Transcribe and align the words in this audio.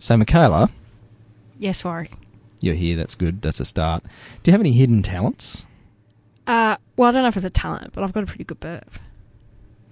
So, 0.00 0.16
Michaela, 0.16 0.70
Yes, 1.58 1.84
Warwick. 1.84 2.12
you're 2.60 2.74
here. 2.74 2.96
That's 2.96 3.14
good. 3.14 3.42
That's 3.42 3.60
a 3.60 3.64
start. 3.64 4.02
Do 4.42 4.50
you 4.50 4.52
have 4.52 4.60
any 4.60 4.72
hidden 4.72 5.02
talents? 5.02 5.66
Uh, 6.46 6.76
well, 6.96 7.08
I 7.08 7.12
don't 7.12 7.22
know 7.22 7.28
if 7.28 7.36
it's 7.36 7.44
a 7.46 7.50
talent, 7.50 7.92
but 7.92 8.02
I've 8.02 8.12
got 8.12 8.22
a 8.24 8.26
pretty 8.26 8.44
good 8.44 8.58
burp. 8.60 8.90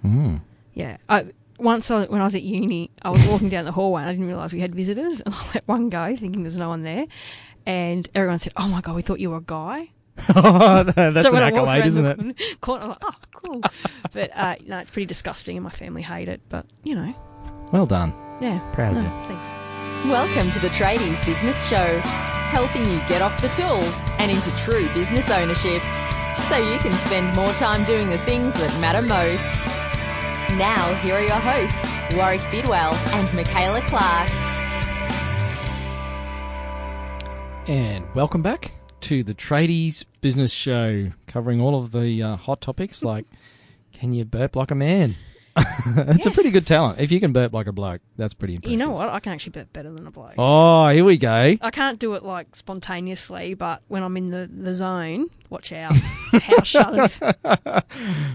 Mm. 0.03 0.41
Yeah. 0.73 0.97
I, 1.07 1.27
once 1.59 1.91
I, 1.91 2.05
when 2.05 2.21
I 2.21 2.23
was 2.23 2.33
at 2.35 2.41
uni, 2.41 2.89
I 3.03 3.11
was 3.11 3.25
walking 3.27 3.49
down 3.49 3.65
the 3.65 3.71
hallway 3.71 4.01
and 4.01 4.09
I 4.09 4.13
didn't 4.13 4.27
realise 4.27 4.51
we 4.51 4.59
had 4.61 4.73
visitors. 4.75 5.21
And 5.25 5.35
I 5.35 5.45
let 5.55 5.67
one 5.67 5.89
go, 5.89 6.15
thinking 6.17 6.41
there's 6.43 6.57
no 6.57 6.69
one 6.69 6.81
there. 6.83 7.05
And 7.67 8.09
everyone 8.15 8.39
said, 8.39 8.53
Oh 8.57 8.67
my 8.67 8.81
God, 8.81 8.95
we 8.95 9.03
thought 9.03 9.19
you 9.19 9.29
were 9.29 9.37
a 9.37 9.41
guy. 9.41 9.91
That's 10.17 10.33
so 10.33 11.29
an 11.29 11.33
when 11.33 11.43
I 11.43 11.51
walked 11.51 11.69
accolade, 11.69 11.85
isn't 11.85 12.05
it? 12.05 12.17
corner- 12.17 12.33
corner, 12.61 12.83
I 12.83 12.87
was 12.87 12.97
like, 13.03 13.03
Oh, 13.03 13.15
cool. 13.33 13.61
but 14.11 14.31
uh, 14.35 14.55
no, 14.65 14.79
it's 14.79 14.89
pretty 14.89 15.05
disgusting 15.05 15.55
and 15.55 15.63
my 15.63 15.69
family 15.69 16.01
hate 16.01 16.27
it. 16.29 16.41
But, 16.49 16.65
you 16.83 16.95
know, 16.95 17.13
Well 17.71 17.85
done. 17.85 18.13
yeah. 18.41 18.59
Proud 18.73 18.97
of 18.97 19.03
you. 19.03 19.09
Thanks. 19.27 19.68
Welcome 20.05 20.49
to 20.51 20.59
the 20.59 20.69
Tradies 20.69 21.23
Business 21.25 21.67
Show, 21.67 21.99
helping 21.99 22.85
you 22.85 22.99
get 23.09 23.21
off 23.21 23.41
the 23.41 23.49
tools 23.49 23.99
and 24.17 24.31
into 24.31 24.49
true 24.55 24.87
business 24.93 25.29
ownership 25.29 25.81
so 26.47 26.57
you 26.57 26.79
can 26.79 26.93
spend 26.93 27.35
more 27.35 27.51
time 27.51 27.83
doing 27.83 28.09
the 28.09 28.17
things 28.19 28.53
that 28.53 28.79
matter 28.79 29.01
most. 29.01 29.43
Now, 30.57 30.95
here 31.03 31.15
are 31.15 31.21
your 31.21 31.33
hosts, 31.33 32.15
Warwick 32.15 32.41
Bidwell 32.49 32.95
and 32.95 33.35
Michaela 33.35 33.81
Clark. 33.81 34.29
And 37.67 38.05
welcome 38.15 38.41
back 38.41 38.71
to 39.01 39.21
the 39.21 39.35
Tradies 39.35 40.05
Business 40.21 40.53
Show, 40.53 41.11
covering 41.27 41.59
all 41.59 41.77
of 41.77 41.91
the 41.91 42.23
uh, 42.23 42.35
hot 42.37 42.61
topics 42.61 43.03
like 43.03 43.25
can 43.91 44.13
you 44.13 44.23
burp 44.23 44.55
like 44.55 44.71
a 44.71 44.75
man? 44.75 45.17
That's 45.95 46.25
a 46.25 46.31
pretty 46.31 46.51
good 46.51 46.67
talent. 46.67 46.99
If 46.99 47.11
you 47.11 47.19
can 47.19 47.33
burp 47.33 47.53
like 47.53 47.67
a 47.67 47.71
bloke, 47.71 48.01
that's 48.15 48.33
pretty 48.33 48.55
impressive. 48.55 48.71
You 48.71 48.77
know 48.77 48.91
what? 48.91 49.09
I 49.09 49.19
can 49.19 49.33
actually 49.33 49.51
burp 49.51 49.73
better 49.73 49.91
than 49.91 50.05
a 50.07 50.11
bloke. 50.11 50.35
Oh, 50.37 50.89
here 50.89 51.03
we 51.03 51.17
go. 51.17 51.57
I 51.61 51.71
can't 51.71 51.99
do 51.99 52.13
it 52.13 52.23
like 52.23 52.55
spontaneously, 52.55 53.53
but 53.55 53.81
when 53.87 54.03
I'm 54.03 54.15
in 54.15 54.29
the, 54.29 54.49
the 54.51 54.73
zone, 54.73 55.29
watch 55.49 55.73
out. 55.73 55.95
House 56.33 56.67
shutters. 56.67 57.21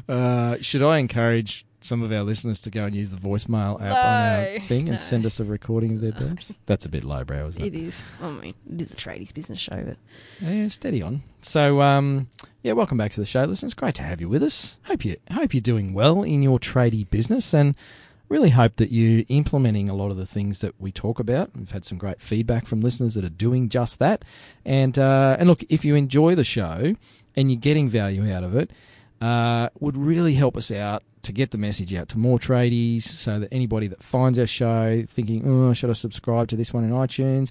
Uh, 0.08 0.56
should 0.61 0.83
I 0.83 0.98
encourage 0.98 1.64
some 1.80 2.03
of 2.03 2.12
our 2.12 2.22
listeners 2.22 2.61
to 2.62 2.70
go 2.70 2.84
and 2.84 2.94
use 2.94 3.11
the 3.11 3.16
voicemail 3.16 3.81
app 3.81 3.97
on 3.97 4.22
our 4.56 4.60
thing 4.66 4.88
and 4.88 4.92
no. 4.92 4.97
send 4.97 5.25
us 5.25 5.41
a 5.41 5.44
recording 5.44 5.94
of 5.94 6.00
their 6.00 6.12
burps? 6.12 6.55
That's 6.66 6.84
a 6.84 6.88
bit 6.88 7.05
lowbrow, 7.05 7.48
isn't 7.48 7.62
it? 7.62 7.75
It 7.75 7.78
is. 7.86 8.05
I 8.20 8.31
mean, 8.31 8.55
it 8.72 8.81
is 8.81 8.92
a 8.92 8.97
tradies 8.97 9.33
business 9.33 9.58
show, 9.60 9.83
but 9.83 9.97
Yeah, 10.41 10.69
steady 10.69 11.03
on. 11.03 11.22
So, 11.42 11.81
um, 11.81 12.28
yeah, 12.64 12.72
welcome 12.72 12.96
back 12.96 13.12
to 13.12 13.20
the 13.20 13.26
show, 13.26 13.44
listeners. 13.44 13.74
Great 13.74 13.94
to 13.96 14.02
have 14.02 14.22
you 14.22 14.28
with 14.30 14.42
us. 14.42 14.78
Hope 14.84 15.04
you 15.04 15.18
hope 15.30 15.52
you're 15.52 15.60
doing 15.60 15.92
well 15.92 16.22
in 16.22 16.42
your 16.42 16.58
tradie 16.58 17.08
business, 17.10 17.52
and 17.52 17.74
really 18.30 18.48
hope 18.48 18.76
that 18.76 18.90
you're 18.90 19.24
implementing 19.28 19.90
a 19.90 19.94
lot 19.94 20.10
of 20.10 20.16
the 20.16 20.24
things 20.24 20.62
that 20.62 20.74
we 20.80 20.90
talk 20.90 21.20
about. 21.20 21.50
We've 21.54 21.70
had 21.70 21.84
some 21.84 21.98
great 21.98 22.22
feedback 22.22 22.64
from 22.64 22.80
listeners 22.80 23.16
that 23.16 23.24
are 23.24 23.28
doing 23.28 23.68
just 23.68 23.98
that. 23.98 24.24
And 24.64 24.98
uh, 24.98 25.36
and 25.38 25.46
look, 25.46 25.62
if 25.68 25.84
you 25.84 25.94
enjoy 25.94 26.34
the 26.34 26.42
show 26.42 26.94
and 27.36 27.50
you're 27.50 27.60
getting 27.60 27.90
value 27.90 28.32
out 28.32 28.44
of 28.44 28.56
it, 28.56 28.70
uh, 29.20 29.68
would 29.78 29.98
really 29.98 30.32
help 30.32 30.56
us 30.56 30.70
out 30.70 31.02
to 31.20 31.32
get 31.32 31.50
the 31.50 31.58
message 31.58 31.92
out 31.92 32.08
to 32.08 32.18
more 32.18 32.38
tradies, 32.38 33.02
so 33.02 33.40
that 33.40 33.52
anybody 33.52 33.88
that 33.88 34.02
finds 34.02 34.38
our 34.38 34.46
show 34.46 35.04
thinking, 35.06 35.46
oh, 35.46 35.74
should 35.74 35.90
I 35.90 35.92
subscribe 35.92 36.48
to 36.48 36.56
this 36.56 36.72
one 36.72 36.84
in 36.84 36.92
iTunes? 36.92 37.50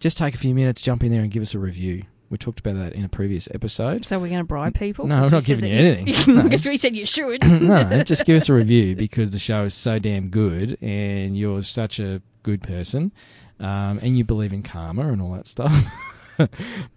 Just 0.00 0.18
take 0.18 0.34
a 0.34 0.38
few 0.38 0.54
minutes, 0.54 0.82
jump 0.82 1.02
in 1.02 1.10
there, 1.10 1.22
and 1.22 1.30
give 1.30 1.42
us 1.42 1.54
a 1.54 1.58
review. 1.58 2.02
We 2.30 2.38
talked 2.38 2.60
about 2.60 2.76
that 2.76 2.92
in 2.94 3.04
a 3.04 3.08
previous 3.08 3.48
episode. 3.52 4.04
so 4.06 4.18
we're 4.18 4.28
going 4.28 4.38
to 4.40 4.44
bribe 4.44 4.74
people. 4.74 5.06
No, 5.06 5.16
we're 5.22 5.30
Because 5.30 5.32
not 5.32 5.44
giving 5.46 5.70
you 5.70 5.76
anything. 5.76 6.34
No. 6.36 6.42
Because 6.44 6.64
we 6.64 6.78
said 6.78 6.94
you 6.94 7.04
should. 7.04 7.42
no, 7.46 8.02
just 8.04 8.24
give 8.24 8.36
us 8.36 8.48
a 8.48 8.54
review 8.54 8.94
because 8.94 9.32
the 9.32 9.38
show 9.40 9.64
is 9.64 9.74
so 9.74 9.98
damn 9.98 10.28
good, 10.28 10.78
and 10.80 11.36
you're 11.36 11.62
such 11.64 11.98
a 11.98 12.22
good 12.44 12.62
person, 12.62 13.10
um, 13.58 13.98
and 14.00 14.16
you 14.16 14.24
believe 14.24 14.52
in 14.52 14.62
karma 14.62 15.08
and 15.08 15.20
all 15.20 15.32
that 15.32 15.48
stuff. 15.48 15.72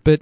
but 0.03 0.21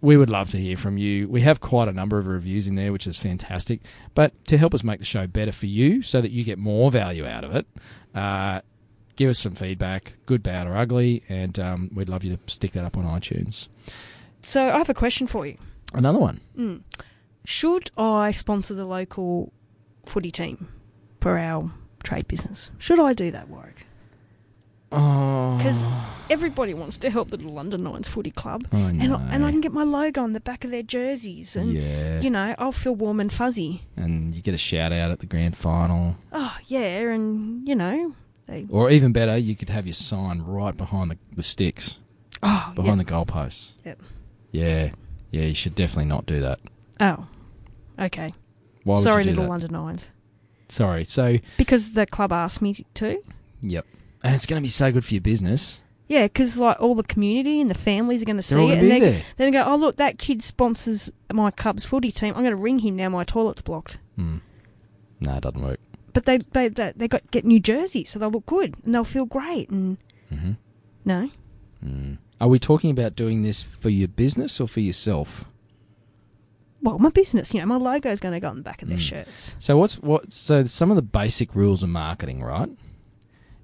we 0.00 0.16
would 0.16 0.30
love 0.30 0.50
to 0.50 0.58
hear 0.58 0.76
from 0.76 0.96
you. 0.96 1.28
We 1.28 1.40
have 1.42 1.60
quite 1.60 1.88
a 1.88 1.92
number 1.92 2.18
of 2.18 2.26
reviews 2.28 2.68
in 2.68 2.76
there, 2.76 2.92
which 2.92 3.06
is 3.06 3.18
fantastic. 3.18 3.80
But 4.14 4.32
to 4.46 4.58
help 4.58 4.74
us 4.74 4.84
make 4.84 5.00
the 5.00 5.04
show 5.04 5.26
better 5.26 5.52
for 5.52 5.66
you, 5.66 6.02
so 6.02 6.20
that 6.20 6.30
you 6.30 6.44
get 6.44 6.58
more 6.58 6.90
value 6.90 7.26
out 7.26 7.42
of 7.44 7.54
it, 7.56 7.66
uh, 8.14 8.60
give 9.16 9.28
us 9.28 9.38
some 9.40 9.54
feedback, 9.54 10.14
good, 10.26 10.42
bad, 10.42 10.66
or 10.68 10.76
ugly, 10.76 11.22
and 11.28 11.58
um, 11.58 11.90
we'd 11.92 12.08
love 12.08 12.22
you 12.22 12.36
to 12.36 12.52
stick 12.52 12.72
that 12.72 12.84
up 12.84 12.96
on 12.96 13.04
iTunes. 13.04 13.66
So 14.42 14.70
I 14.70 14.78
have 14.78 14.90
a 14.90 14.94
question 14.94 15.26
for 15.26 15.46
you. 15.46 15.56
Another 15.94 16.18
one. 16.18 16.40
Mm. 16.56 16.82
Should 17.44 17.90
I 17.96 18.30
sponsor 18.30 18.74
the 18.74 18.84
local 18.84 19.52
footy 20.06 20.30
team 20.30 20.68
for 21.20 21.38
our 21.38 21.70
trade 22.02 22.28
business? 22.28 22.70
Should 22.78 23.00
I 23.00 23.12
do 23.14 23.30
that, 23.30 23.48
Warwick? 23.48 23.86
Oh, 24.94 25.56
Because 25.56 25.82
everybody 26.28 26.74
wants 26.74 26.98
to 26.98 27.08
help 27.08 27.30
the 27.30 27.38
London 27.38 27.82
Knights 27.82 28.08
Footy 28.08 28.30
Club. 28.30 28.66
I 28.72 28.76
And. 28.78 29.14
I, 29.14 29.20
and 29.32 29.44
I 29.44 29.50
can 29.50 29.62
get 29.62 29.72
my 29.72 29.84
logo 29.84 30.22
on 30.22 30.34
the 30.34 30.40
back 30.40 30.64
of 30.66 30.70
their 30.70 30.82
jerseys. 30.82 31.56
And, 31.56 31.72
yeah. 31.72 32.20
you 32.20 32.28
know, 32.28 32.54
I'll 32.58 32.72
feel 32.72 32.94
warm 32.94 33.18
and 33.18 33.32
fuzzy. 33.32 33.82
and 33.96 34.34
you 34.34 34.42
get 34.42 34.52
a 34.54 34.58
shout 34.58 34.92
out 34.92 35.10
at 35.10 35.20
the 35.20 35.26
grand 35.26 35.56
final. 35.56 36.16
Oh, 36.30 36.54
yeah, 36.66 37.10
and, 37.10 37.66
you 37.66 37.74
know, 37.74 38.14
they. 38.46 38.66
Or 38.68 38.90
even 38.90 39.12
better, 39.12 39.36
you 39.38 39.56
could 39.56 39.70
have 39.70 39.86
your 39.86 39.94
sign 39.94 40.42
right 40.42 40.76
behind 40.76 41.10
the, 41.10 41.18
the 41.36 41.42
sticks, 41.42 41.96
Oh, 42.42 42.72
behind 42.74 42.98
yeah. 42.98 43.04
the 43.04 43.10
goalposts. 43.10 43.72
Yep. 43.86 43.98
Yeah, 44.52 44.90
yeah, 45.30 45.42
you 45.42 45.54
should 45.54 45.74
definitely 45.74 46.08
not 46.08 46.26
do 46.26 46.40
that. 46.40 46.60
Oh, 47.00 47.26
okay. 47.98 48.32
Why 48.84 48.94
would 48.96 49.02
Sorry, 49.04 49.24
you 49.24 49.30
do 49.30 49.30
little 49.30 49.44
that? 49.44 49.50
London 49.50 49.72
Nines. 49.72 50.10
Sorry. 50.68 51.04
So, 51.04 51.38
Because 51.56 51.92
the 51.92 52.06
club 52.06 52.32
asked 52.32 52.62
me 52.62 52.84
to. 52.94 53.22
yep. 53.60 53.86
And 54.22 54.34
it's 54.34 54.46
going 54.46 54.60
to 54.62 54.64
be 54.64 54.68
so 54.70 54.92
good 54.92 55.04
for 55.04 55.14
your 55.14 55.20
business. 55.20 55.80
Yeah, 56.08 56.24
because 56.24 56.58
like 56.58 56.80
all 56.80 56.94
the 56.94 57.02
community 57.02 57.60
and 57.60 57.68
the 57.70 57.74
families 57.74 58.22
are 58.22 58.26
going 58.26 58.36
to 58.36 58.42
see 58.42 58.54
They're 58.54 58.62
all 58.62 58.70
it, 58.70 58.76
going 58.76 58.88
to 58.88 58.92
and 58.94 59.00
be 59.00 59.06
they're 59.06 59.12
there. 59.14 59.24
Then 59.36 59.52
go, 59.52 59.64
oh 59.64 59.76
look, 59.76 59.96
that 59.96 60.18
kid 60.18 60.42
sponsors 60.42 61.10
my 61.32 61.50
Cubs 61.50 61.84
footy 61.84 62.12
team. 62.12 62.34
I'm 62.36 62.42
going 62.42 62.50
to 62.50 62.56
ring 62.56 62.80
him 62.80 62.96
now. 62.96 63.08
My 63.08 63.24
toilet's 63.24 63.62
blocked. 63.62 63.98
Hmm. 64.16 64.38
No, 65.20 65.36
it 65.36 65.40
doesn't 65.42 65.62
work. 65.62 65.80
But 66.12 66.26
they 66.26 66.38
they 66.38 66.68
they, 66.68 66.92
they 66.94 67.08
got 67.08 67.28
get 67.30 67.44
new 67.46 67.58
jerseys, 67.58 68.10
so 68.10 68.18
they'll 68.18 68.30
look 68.30 68.44
good 68.46 68.74
and 68.84 68.94
they'll 68.94 69.04
feel 69.04 69.24
great. 69.24 69.70
And 69.70 69.96
hmm 70.28 70.52
no, 71.04 71.30
Mm. 71.84 72.18
Are 72.42 72.48
we 72.48 72.58
talking 72.58 72.90
about 72.90 73.14
doing 73.14 73.42
this 73.42 73.62
for 73.62 73.88
your 73.88 74.08
business 74.08 74.60
or 74.60 74.66
for 74.68 74.80
yourself? 74.80 75.44
well, 76.84 76.98
my 76.98 77.10
business, 77.10 77.54
you 77.54 77.60
know, 77.60 77.66
my 77.66 77.76
logo 77.76 78.10
is 78.10 78.18
going 78.18 78.34
to 78.34 78.40
go 78.40 78.48
on 78.48 78.56
the 78.56 78.62
back 78.62 78.82
of 78.82 78.88
their 78.88 78.98
Mm. 78.98 79.00
shirts. 79.00 79.54
So 79.60 79.76
what's 79.76 80.00
what? 80.00 80.32
So 80.32 80.64
some 80.64 80.90
of 80.90 80.96
the 80.96 81.02
basic 81.02 81.54
rules 81.54 81.84
of 81.84 81.88
marketing, 81.90 82.42
right? 82.42 82.68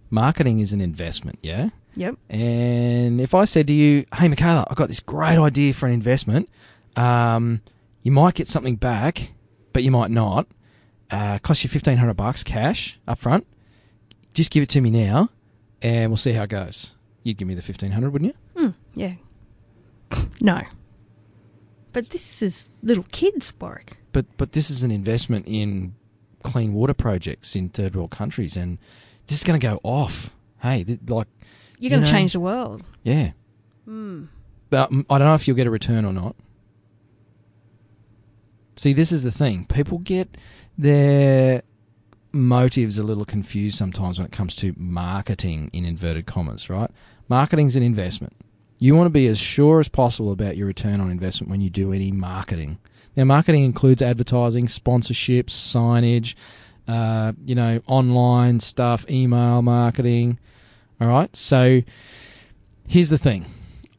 Marketing 0.08 0.60
is 0.60 0.72
an 0.72 0.80
investment, 0.80 1.40
yeah. 1.42 1.70
Yep. 1.96 2.14
And 2.30 3.20
if 3.20 3.34
I 3.34 3.44
said 3.44 3.66
to 3.66 3.72
you, 3.72 4.06
"Hey, 4.14 4.28
Michaela, 4.28 4.64
I've 4.70 4.76
got 4.76 4.86
this 4.86 5.00
great 5.00 5.36
idea 5.36 5.74
for 5.74 5.86
an 5.88 5.92
investment. 5.94 6.48
Um, 6.94 7.60
you 8.04 8.12
might 8.12 8.34
get 8.34 8.46
something 8.46 8.76
back, 8.76 9.32
but 9.72 9.82
you 9.82 9.90
might 9.90 10.12
not. 10.12 10.46
Uh, 11.10 11.40
cost 11.40 11.64
you 11.64 11.68
fifteen 11.70 11.96
hundred 11.96 12.14
bucks 12.14 12.44
cash 12.44 13.00
up 13.08 13.18
front. 13.18 13.44
Just 14.32 14.52
give 14.52 14.62
it 14.62 14.68
to 14.68 14.80
me 14.80 14.90
now, 14.90 15.30
and 15.82 16.08
we'll 16.12 16.16
see 16.18 16.34
how 16.34 16.44
it 16.44 16.50
goes." 16.50 16.92
You'd 17.24 17.36
give 17.36 17.48
me 17.48 17.54
the 17.54 17.62
fifteen 17.62 17.90
hundred, 17.90 18.10
wouldn't 18.10 18.32
you? 18.32 18.38
Yeah. 18.98 19.14
no. 20.40 20.62
But 21.92 22.10
this 22.10 22.42
is 22.42 22.66
little 22.82 23.06
kids' 23.12 23.52
work. 23.60 23.96
But 24.12 24.26
but 24.36 24.52
this 24.52 24.70
is 24.70 24.82
an 24.82 24.90
investment 24.90 25.46
in 25.48 25.94
clean 26.42 26.72
water 26.72 26.94
projects 26.94 27.56
in 27.56 27.68
third 27.68 27.94
world 27.96 28.10
countries, 28.10 28.56
and 28.56 28.78
this 29.26 29.38
is 29.38 29.44
going 29.44 29.58
to 29.58 29.66
go 29.66 29.80
off. 29.82 30.34
Hey, 30.60 30.84
th- 30.84 31.00
like 31.08 31.26
You're 31.78 31.90
You 31.90 31.90
going 31.90 32.02
to 32.04 32.10
change 32.10 32.32
the 32.32 32.40
world. 32.40 32.82
yeah. 33.02 33.32
Mm. 33.88 34.28
But 34.70 34.90
mm, 34.90 35.04
I 35.08 35.18
don't 35.18 35.26
know 35.28 35.34
if 35.34 35.46
you'll 35.48 35.56
get 35.56 35.66
a 35.66 35.70
return 35.70 36.04
or 36.04 36.12
not. 36.12 36.36
See, 38.76 38.92
this 38.92 39.10
is 39.12 39.22
the 39.22 39.32
thing. 39.32 39.64
People 39.66 39.98
get 39.98 40.36
their 40.76 41.62
motives 42.32 42.98
a 42.98 43.02
little 43.02 43.24
confused 43.24 43.76
sometimes 43.78 44.18
when 44.18 44.26
it 44.26 44.32
comes 44.32 44.54
to 44.56 44.74
marketing 44.76 45.70
in 45.72 45.84
inverted 45.84 46.26
commas, 46.26 46.68
right? 46.70 46.90
Marketing's 47.28 47.76
an 47.76 47.82
investment. 47.82 48.34
You 48.78 48.94
want 48.94 49.06
to 49.06 49.10
be 49.10 49.26
as 49.26 49.38
sure 49.38 49.80
as 49.80 49.88
possible 49.88 50.30
about 50.32 50.56
your 50.56 50.66
return 50.66 51.00
on 51.00 51.10
investment 51.10 51.50
when 51.50 51.60
you 51.60 51.70
do 51.70 51.92
any 51.92 52.12
marketing. 52.12 52.78
Now, 53.16 53.24
marketing 53.24 53.64
includes 53.64 54.00
advertising, 54.00 54.66
sponsorships, 54.66 55.50
signage, 55.50 56.36
uh, 56.86 57.32
you 57.44 57.54
know, 57.54 57.80
online 57.86 58.60
stuff, 58.60 59.08
email 59.10 59.62
marketing. 59.62 60.38
All 61.00 61.08
right. 61.08 61.34
So 61.34 61.82
here's 62.86 63.10
the 63.10 63.18
thing. 63.18 63.46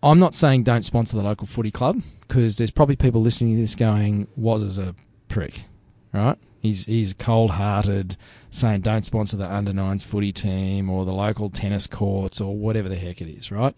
I'm 0.02 0.20
not 0.20 0.34
saying 0.34 0.64
don't 0.64 0.84
sponsor 0.84 1.18
the 1.18 1.24
local 1.24 1.46
footy 1.46 1.72
club 1.72 2.02
because 2.22 2.58
there's 2.58 2.72
probably 2.72 2.96
people 2.96 3.22
listening 3.22 3.56
to 3.56 3.62
this 3.62 3.76
going, 3.76 4.28
"Wazza 4.40 4.90
a 4.90 4.96
prick," 5.28 5.66
right? 6.14 6.38
He's 6.62 6.86
he's 6.86 7.14
cold 7.14 7.52
hearted, 7.52 8.16
saying 8.50 8.82
don't 8.82 9.06
sponsor 9.06 9.38
the 9.38 9.52
under 9.52 9.74
nines 9.74 10.04
footy 10.04 10.32
team 10.32 10.90
or 10.90 11.06
the 11.06 11.14
local 11.14 11.50
tennis 11.50 11.88
courts 11.88 12.40
or 12.40 12.56
whatever 12.56 12.88
the 12.90 12.96
heck 12.96 13.22
it 13.22 13.30
is, 13.30 13.52
right? 13.52 13.78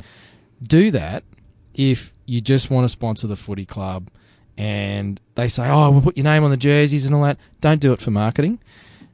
Do 0.62 0.92
that 0.92 1.24
if 1.74 2.14
you 2.26 2.42
just 2.42 2.70
want 2.70 2.86
to 2.86 2.90
sponsor 2.90 3.28
the 3.28 3.36
footy 3.36 3.66
club 3.66 4.10
and 4.58 5.20
they 5.36 5.48
say, 5.48 5.70
"Oh, 5.70 5.90
we'll 5.92 6.02
put 6.02 6.18
your 6.18 6.24
name 6.24 6.44
on 6.44 6.52
the 6.52 6.58
jerseys 6.58 7.06
and 7.06 7.16
all 7.16 7.24
that." 7.24 7.38
Don't 7.62 7.82
do 7.82 7.94
it 7.94 8.00
for 8.00 8.12
marketing. 8.12 8.60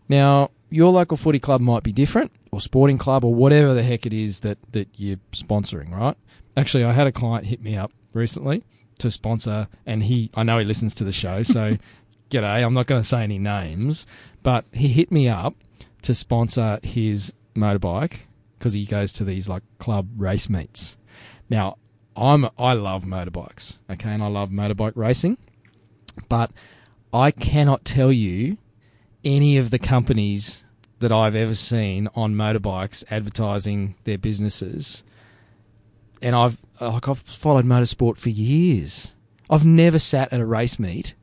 Now, 0.10 0.52
your 0.70 0.92
local 0.92 1.18
footy 1.18 1.40
club 1.40 1.62
might 1.62 1.84
be 1.84 1.92
different. 1.92 2.32
or 2.52 2.62
sporting 2.62 2.98
club 2.98 3.26
or 3.26 3.36
whatever 3.36 3.74
the 3.74 3.84
heck 3.84 4.06
it 4.06 4.14
is 4.14 4.40
that, 4.40 4.58
that 4.72 4.88
you're 4.96 5.20
sponsoring, 5.34 5.92
right? 5.92 6.16
Actually, 6.56 6.84
I 6.86 6.94
had 6.94 7.06
a 7.06 7.12
client 7.12 7.46
hit 7.46 7.62
me 7.62 7.76
up 7.76 7.92
recently 8.14 8.64
to 9.00 9.12
sponsor, 9.12 9.68
and 9.86 10.04
he, 10.04 10.32
I 10.34 10.44
know 10.44 10.58
he 10.58 10.66
listens 10.66 10.96
to 10.96 11.04
the 11.04 11.12
show, 11.12 11.44
so 11.44 11.78
g'day. 12.30 12.66
I'm 12.66 12.74
not 12.74 12.88
going 12.88 13.02
to 13.02 13.08
say 13.08 13.22
any 13.22 13.38
names, 13.38 14.08
but 14.44 14.66
he 14.72 14.88
hit 14.88 15.12
me 15.12 15.28
up 15.28 15.56
to 16.04 16.16
sponsor 16.16 16.80
his 16.84 17.34
motorbike 17.56 18.14
because 18.58 18.74
he 18.74 18.86
goes 18.86 19.12
to 19.14 19.24
these 19.24 19.48
like 19.48 19.64
club 19.78 20.08
race 20.18 20.50
meets. 20.50 20.97
Now, 21.50 21.78
I'm 22.16 22.50
I 22.58 22.74
love 22.74 23.04
motorbikes, 23.04 23.78
okay, 23.90 24.10
and 24.10 24.24
I 24.24 24.28
love 24.28 24.50
motorbike 24.50 24.94
racing, 24.96 25.38
but 26.28 26.52
I 27.14 27.32
cannot 27.32 27.86
tell 27.86 28.12
you 28.12 28.58
any 29.24 29.58
of 29.58 29.70
the 29.70 29.80
companies 29.80 30.64
that 31.00 31.12
I've 31.12 31.36
ever 31.36 31.54
seen 31.54 32.10
on 32.16 32.34
motorbikes 32.34 33.04
advertising 33.12 33.96
their 34.04 34.18
businesses. 34.18 35.04
And 36.22 36.36
I've 36.36 36.58
like 36.82 37.08
I've 37.08 37.20
followed 37.20 37.66
motorsport 37.66 38.18
for 38.18 38.30
years. 38.30 39.14
I've 39.50 39.66
never 39.66 40.00
sat 40.00 40.34
at 40.34 40.40
a 40.40 40.46
race 40.46 40.80
meet 40.80 41.14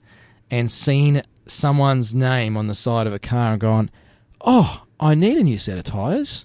and 0.50 0.70
seen 0.70 1.22
someone's 1.46 2.14
name 2.14 2.56
on 2.56 2.68
the 2.68 2.74
side 2.74 3.06
of 3.06 3.12
a 3.12 3.18
car 3.18 3.52
and 3.52 3.60
gone, 3.60 3.90
"Oh, 4.40 4.84
I 5.00 5.14
need 5.14 5.36
a 5.36 5.42
new 5.42 5.58
set 5.58 5.78
of 5.78 5.84
tires," 5.84 6.44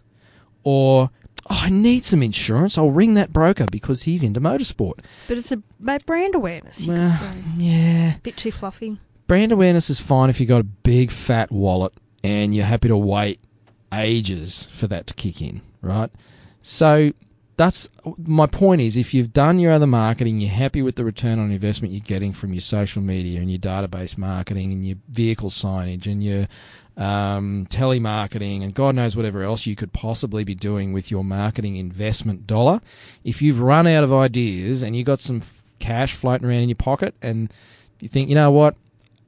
or 0.64 1.12
oh, 1.50 1.62
"I 1.64 1.70
need 1.70 2.06
some 2.06 2.22
insurance. 2.24 2.78
I'll 2.78 2.92
ring 2.92 3.14
that 3.16 3.34
broker 3.34 3.66
because 3.72 4.04
he's 4.04 4.24
into 4.24 4.40
motorsport." 4.42 5.00
But 5.28 5.38
it's 5.38 5.52
a 5.52 5.62
about 5.82 6.06
brand 6.06 6.36
awareness. 6.36 6.82
You 6.82 6.94
Well, 6.94 7.10
could 7.10 7.20
say. 7.20 7.32
yeah, 7.58 8.16
Bit 8.24 8.38
too 8.38 8.52
fluffy. 8.52 8.98
brand 9.28 9.52
awareness 9.52 9.90
is 9.90 10.00
fine 10.00 10.30
if 10.30 10.40
you've 10.40 10.50
got 10.50 10.62
a 10.62 10.64
big 10.66 11.12
fat 11.12 11.52
wallet 11.52 11.94
and 12.24 12.54
you're 12.56 12.66
happy 12.66 12.88
to 12.90 12.98
wait 12.98 13.40
ages 13.94 14.68
for 14.74 14.88
that 14.88 15.08
to 15.08 15.14
kick 15.14 15.42
in, 15.42 15.62
right? 15.82 16.12
So 16.62 17.12
that's 17.60 17.90
my 18.18 18.46
point 18.46 18.80
is 18.80 18.96
if 18.96 19.14
you've 19.14 19.34
done 19.34 19.60
your 19.60 19.74
other 19.74 19.86
marketing, 19.86 20.40
you're 20.40 20.50
happy 20.50 20.82
with 20.82 20.96
the 20.96 21.04
return 21.04 21.40
on 21.40 21.52
investment 21.52 21.94
you're 21.94 22.00
getting 22.00 22.32
from 22.32 22.54
your 22.54 22.62
social 22.62 23.02
media 23.02 23.42
and 23.42 23.52
your 23.52 23.60
database 23.60 24.18
marketing 24.18 24.72
and 24.72 24.88
your 24.88 24.96
vehicle 25.10 25.50
signage 25.50 26.10
and 26.10 26.24
your 26.24 26.48
um, 26.96 27.68
telemarketing 27.70 28.64
and 28.64 28.74
God 28.74 28.96
knows 28.96 29.14
whatever 29.14 29.44
else 29.44 29.66
you 29.66 29.76
could 29.76 29.92
possibly 29.92 30.46
be 30.46 30.56
doing 30.56 30.94
with 30.94 31.12
your 31.12 31.26
marketing 31.26 31.76
investment 31.76 32.48
dollar. 32.48 32.80
If 33.26 33.42
you've 33.42 33.60
run 33.60 33.88
out 33.88 34.06
of 34.06 34.14
ideas 34.14 34.82
and 34.82 34.96
you've 34.96 35.06
got 35.06 35.20
some 35.20 35.42
cash 35.80 36.14
floating 36.14 36.48
around 36.48 36.60
in 36.60 36.70
your 36.70 36.78
pocket 36.78 37.14
and 37.22 37.52
you 38.00 38.08
think, 38.08 38.30
you 38.30 38.36
know 38.36 38.52
what, 38.52 38.78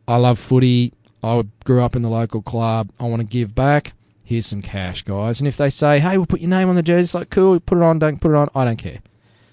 I 0.07 0.16
love 0.16 0.39
footy. 0.39 0.94
I 1.22 1.44
grew 1.66 1.81
up 1.81 1.98
in 1.98 2.01
the 2.01 2.10
local 2.10 2.42
club. 2.42 2.92
I 2.98 3.04
want 3.04 3.19
to 3.19 3.28
give 3.28 3.54
back. 3.54 3.92
Here's 4.31 4.45
some 4.45 4.62
cash, 4.62 5.01
guys. 5.01 5.42
And 5.42 5.48
if 5.50 5.57
they 5.57 5.69
say, 5.69 6.00
"Hey, 6.00 6.16
we'll 6.16 6.25
put 6.25 6.39
your 6.39 6.50
name 6.50 6.69
on 6.69 6.75
the 6.75 6.81
jersey," 6.81 7.01
it's 7.04 7.13
like, 7.13 7.30
"Cool, 7.30 7.60
put 7.60 7.78
it 7.78 7.83
on." 7.83 8.00
Don't 8.00 8.22
put 8.22 8.31
it 8.31 8.36
on. 8.38 8.48
I 8.56 8.63
don't 8.63 8.78
care. 8.78 9.00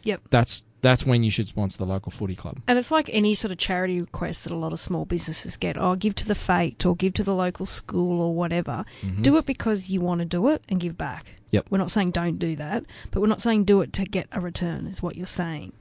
Yep. 0.05 0.21
That's 0.31 0.63
that's 0.83 1.05
when 1.05 1.25
you 1.25 1.33
should 1.33 1.49
sponsor 1.49 1.79
the 1.79 1.85
local 1.85 2.13
footy 2.13 2.37
club. 2.37 2.59
And 2.69 2.79
it's 2.79 2.93
like 2.93 3.11
any 3.13 3.35
sort 3.35 3.51
of 3.51 3.59
charity 3.59 4.01
request 4.01 4.45
that 4.45 4.53
a 4.53 4.57
lot 4.57 4.73
of 4.73 4.79
small 4.79 5.05
businesses 5.05 5.57
get. 5.57 5.77
Oh, 5.77 5.97
give 5.97 6.15
to 6.15 6.25
the 6.29 6.37
fete 6.37 6.87
or 6.87 6.95
give 6.95 7.15
to 7.15 7.25
the 7.25 7.35
local 7.35 7.67
school 7.67 8.21
or 8.21 8.33
whatever. 8.37 8.85
Mhm. 9.03 9.25
Do 9.25 9.37
it 9.37 9.47
because 9.47 9.91
you 9.91 10.01
want 10.01 10.21
to 10.21 10.25
do 10.25 10.47
it 10.47 10.63
and 10.69 10.79
give 10.79 10.97
back. 10.97 11.27
Yep. 11.51 11.67
We're 11.71 11.79
not 11.79 11.91
saying 11.91 12.13
don't 12.13 12.39
do 12.39 12.55
that, 12.55 12.85
but 13.11 13.21
we're 13.21 13.27
not 13.27 13.41
saying 13.41 13.65
do 13.65 13.81
it 13.81 13.93
to 13.95 14.05
get 14.05 14.29
a 14.31 14.41
return, 14.41 14.87
is 14.87 15.03
what 15.03 15.17
you're 15.17 15.27
saying. 15.27 15.73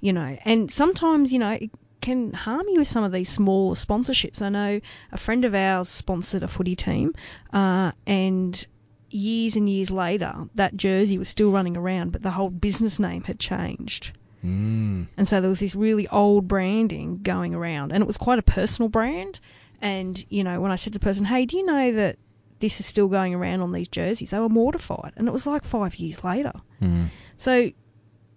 You 0.00 0.14
know, 0.14 0.38
and 0.46 0.70
sometimes, 0.70 1.30
you 1.30 1.38
know, 1.38 1.58
can 2.06 2.32
harm 2.32 2.66
you 2.68 2.78
with 2.78 2.88
some 2.88 3.02
of 3.02 3.10
these 3.10 3.28
small 3.28 3.74
sponsorships. 3.74 4.40
I 4.40 4.48
know 4.48 4.80
a 5.10 5.16
friend 5.16 5.44
of 5.44 5.54
ours 5.54 5.88
sponsored 5.88 6.44
a 6.44 6.48
footy 6.48 6.76
team, 6.76 7.12
uh, 7.52 7.90
and 8.06 8.66
years 9.10 9.56
and 9.56 9.68
years 9.68 9.90
later, 9.90 10.46
that 10.54 10.76
jersey 10.76 11.18
was 11.18 11.28
still 11.28 11.50
running 11.50 11.76
around, 11.76 12.12
but 12.12 12.22
the 12.22 12.30
whole 12.30 12.50
business 12.50 13.00
name 13.00 13.24
had 13.24 13.40
changed. 13.40 14.12
Mm. 14.44 15.08
And 15.16 15.26
so 15.26 15.40
there 15.40 15.50
was 15.50 15.58
this 15.58 15.74
really 15.74 16.06
old 16.08 16.46
branding 16.46 17.22
going 17.22 17.54
around, 17.54 17.92
and 17.92 18.02
it 18.02 18.06
was 18.06 18.16
quite 18.16 18.38
a 18.38 18.42
personal 18.42 18.88
brand. 18.88 19.40
And, 19.82 20.24
you 20.30 20.44
know, 20.44 20.60
when 20.60 20.70
I 20.70 20.76
said 20.76 20.92
to 20.92 20.98
the 20.98 21.04
person, 21.04 21.26
hey, 21.26 21.44
do 21.44 21.56
you 21.56 21.66
know 21.66 21.92
that 21.92 22.18
this 22.60 22.78
is 22.78 22.86
still 22.86 23.08
going 23.08 23.34
around 23.34 23.60
on 23.60 23.72
these 23.72 23.88
jerseys? 23.88 24.30
They 24.30 24.38
were 24.38 24.48
mortified. 24.48 25.12
And 25.16 25.26
it 25.26 25.32
was 25.32 25.46
like 25.46 25.64
five 25.64 25.96
years 25.96 26.24
later. 26.24 26.52
Mm. 26.80 27.10
So, 27.36 27.72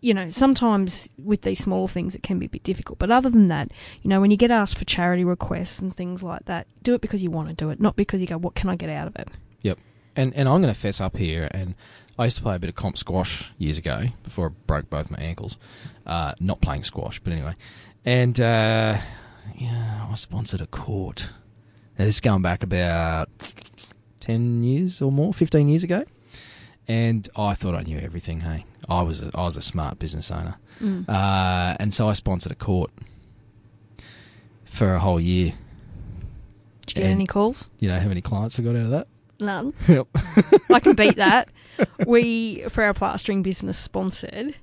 you 0.01 0.13
know, 0.13 0.29
sometimes 0.29 1.09
with 1.17 1.41
these 1.41 1.59
small 1.59 1.87
things 1.87 2.15
it 2.15 2.23
can 2.23 2.39
be 2.39 2.45
a 2.45 2.49
bit 2.49 2.63
difficult. 2.63 2.99
But 2.99 3.11
other 3.11 3.29
than 3.29 3.47
that, 3.49 3.71
you 4.01 4.09
know, 4.09 4.21
when 4.21 4.31
you 4.31 4.37
get 4.37 4.51
asked 4.51 4.77
for 4.77 4.85
charity 4.85 5.23
requests 5.23 5.79
and 5.79 5.95
things 5.95 6.23
like 6.23 6.45
that, 6.45 6.67
do 6.83 6.93
it 6.93 7.01
because 7.01 7.23
you 7.23 7.31
want 7.31 7.49
to 7.49 7.53
do 7.53 7.69
it, 7.69 7.79
not 7.79 7.95
because 7.95 8.21
you 8.21 8.27
go, 8.27 8.37
what 8.37 8.55
can 8.55 8.69
I 8.69 8.75
get 8.75 8.89
out 8.89 9.07
of 9.07 9.15
it? 9.15 9.29
Yep. 9.61 9.79
And 10.15 10.33
and 10.35 10.47
I'm 10.47 10.61
going 10.61 10.73
to 10.73 10.79
fess 10.79 11.01
up 11.01 11.17
here. 11.17 11.49
And 11.51 11.75
I 12.17 12.25
used 12.25 12.37
to 12.37 12.43
play 12.43 12.55
a 12.55 12.59
bit 12.59 12.69
of 12.69 12.75
comp 12.75 12.97
squash 12.97 13.51
years 13.57 13.77
ago 13.77 14.05
before 14.23 14.47
I 14.47 14.49
broke 14.67 14.89
both 14.89 15.11
my 15.11 15.17
ankles. 15.17 15.57
Uh, 16.05 16.33
not 16.39 16.61
playing 16.61 16.83
squash, 16.83 17.19
but 17.19 17.33
anyway. 17.33 17.55
And 18.05 18.39
uh, 18.39 18.97
yeah, 19.55 20.07
I 20.09 20.15
sponsored 20.15 20.61
a 20.61 20.67
court. 20.67 21.29
Now, 21.97 22.05
this 22.05 22.15
is 22.15 22.21
going 22.21 22.41
back 22.41 22.63
about 22.63 23.29
ten 24.19 24.63
years 24.63 25.01
or 25.01 25.11
more, 25.11 25.33
fifteen 25.33 25.69
years 25.69 25.83
ago. 25.83 26.05
And 26.89 27.29
I 27.35 27.53
thought 27.53 27.75
I 27.75 27.83
knew 27.83 27.99
everything. 27.99 28.41
Hey, 28.41 28.65
I 28.89 29.03
was 29.03 29.21
a, 29.21 29.29
I 29.35 29.43
was 29.43 29.55
a 29.57 29.61
smart 29.61 29.99
business 29.99 30.31
owner. 30.31 30.55
Mm. 30.81 31.07
Uh, 31.07 31.77
and 31.79 31.93
so 31.93 32.09
I 32.09 32.13
sponsored 32.13 32.51
a 32.51 32.55
court 32.55 32.89
for 34.65 34.95
a 34.95 34.99
whole 34.99 35.19
year. 35.19 35.53
Did 36.87 36.95
you 36.95 36.95
get 36.95 37.03
and- 37.03 37.13
any 37.13 37.27
calls? 37.27 37.69
You 37.79 37.89
know 37.89 37.99
how 37.99 38.07
many 38.07 38.21
clients 38.21 38.59
I 38.59 38.63
got 38.63 38.71
out 38.75 38.85
of 38.85 38.89
that? 38.91 39.07
None. 39.39 39.73
Yep. 39.87 40.07
I 40.73 40.79
can 40.79 40.95
beat 40.95 41.15
that. 41.17 41.49
We, 42.05 42.63
for 42.67 42.83
our 42.83 42.93
plastering 42.93 43.41
business, 43.41 43.77
sponsored. 43.77 44.55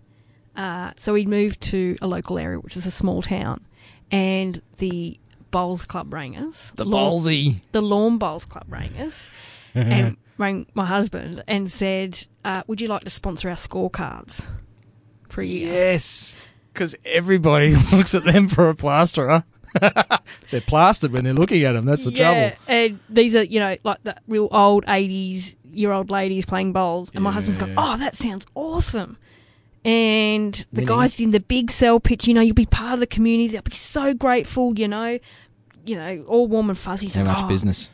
Uh, 0.54 0.90
so 0.98 1.14
we 1.14 1.24
moved 1.24 1.62
to 1.62 1.96
a 2.02 2.06
local 2.06 2.38
area, 2.38 2.58
which 2.60 2.76
is 2.76 2.84
a 2.84 2.90
small 2.90 3.22
town, 3.22 3.64
and 4.10 4.60
the 4.76 5.18
bowls 5.50 5.86
club 5.86 6.12
rang 6.12 6.36
us. 6.36 6.72
The 6.76 6.84
lawn- 6.84 7.12
ballsy. 7.18 7.62
The 7.72 7.80
lawn 7.80 8.18
bowls 8.18 8.44
club 8.44 8.64
rang 8.68 8.98
us, 8.98 9.30
and 9.74 10.18
rang 10.38 10.66
my 10.74 10.86
husband 10.86 11.42
and 11.46 11.70
said, 11.70 12.26
uh, 12.44 12.62
"Would 12.66 12.80
you 12.80 12.88
like 12.88 13.04
to 13.04 13.10
sponsor 13.10 13.48
our 13.48 13.56
scorecards 13.56 14.46
for 15.28 15.40
a 15.40 15.46
year?" 15.46 15.72
Yes, 15.72 16.36
because 16.72 16.94
everybody 17.04 17.74
looks 17.92 18.14
at 18.14 18.24
them 18.24 18.48
for 18.48 18.68
a 18.68 18.74
plasterer. 18.74 19.44
they're 20.50 20.60
plastered 20.66 21.12
when 21.12 21.24
they're 21.24 21.34
looking 21.34 21.62
at 21.64 21.72
them. 21.72 21.84
That's 21.84 22.04
the 22.04 22.12
yeah, 22.12 22.48
trouble. 22.50 22.56
and 22.66 23.00
these 23.10 23.36
are 23.36 23.42
you 23.44 23.60
know 23.60 23.76
like 23.84 24.02
the 24.04 24.16
real 24.26 24.48
old 24.50 24.84
eighties 24.88 25.54
year 25.70 25.92
old 25.92 26.10
ladies 26.10 26.46
playing 26.46 26.72
bowls, 26.72 27.10
and 27.14 27.22
my 27.22 27.30
Yeah, 27.30 27.34
husband's 27.34 27.58
gone, 27.58 27.68
yeah. 27.70 27.74
"Oh, 27.78 27.96
that 27.98 28.14
sounds 28.16 28.46
awesome." 28.54 29.18
And 29.84 30.52
the 30.72 30.80
Winning. 30.80 30.86
guys 30.88 31.20
in 31.20 31.30
the 31.30 31.38
big 31.40 31.70
sell 31.70 32.00
pitch, 32.00 32.26
you 32.26 32.34
know, 32.34 32.40
you'll 32.40 32.54
be 32.54 32.66
part 32.66 32.94
of 32.94 33.00
the 33.00 33.06
community. 33.06 33.52
They'll 33.52 33.62
be 33.62 33.70
so 33.72 34.14
grateful, 34.14 34.76
you 34.76 34.88
know, 34.88 35.18
you 35.84 35.94
know, 35.94 36.24
all 36.26 36.48
warm 36.48 36.70
and 36.70 36.78
fuzzy. 36.78 37.06
How 37.06 37.12
So, 37.12 37.24
much 37.24 37.38
oh, 37.42 37.48
business? 37.48 37.90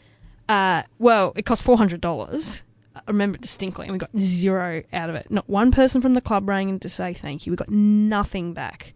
Uh, 0.53 0.83
well, 0.99 1.33
it 1.35 1.47
cost 1.47 1.63
four 1.63 1.79
hundred 1.79 2.01
dollars. 2.01 2.63
I 2.95 3.01
remember 3.07 3.37
it 3.37 3.41
distinctly, 3.41 3.87
and 3.87 3.93
we 3.93 3.99
got 3.99 4.11
zero 4.19 4.83
out 4.93 5.09
of 5.09 5.17
it. 5.17 5.31
Not 5.31 5.49
one 5.49 5.73
person 5.73 6.03
from 6.03 6.13
the 6.13 6.21
club 6.21 6.47
rang 6.47 6.69
in 6.69 6.79
to 6.81 6.91
say 6.91 7.15
thank 7.15 7.47
you. 7.47 7.53
We 7.53 7.57
got 7.57 7.71
nothing 7.71 8.53
back, 8.53 8.93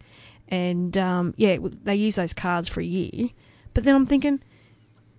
and 0.49 0.97
um, 0.99 1.33
yeah, 1.39 1.57
they 1.85 1.95
use 1.97 2.17
those 2.17 2.35
cards 2.35 2.69
for 2.69 2.81
a 2.81 2.85
year. 2.85 3.31
But 3.73 3.85
then 3.85 3.95
I'm 3.95 4.05
thinking, 4.05 4.43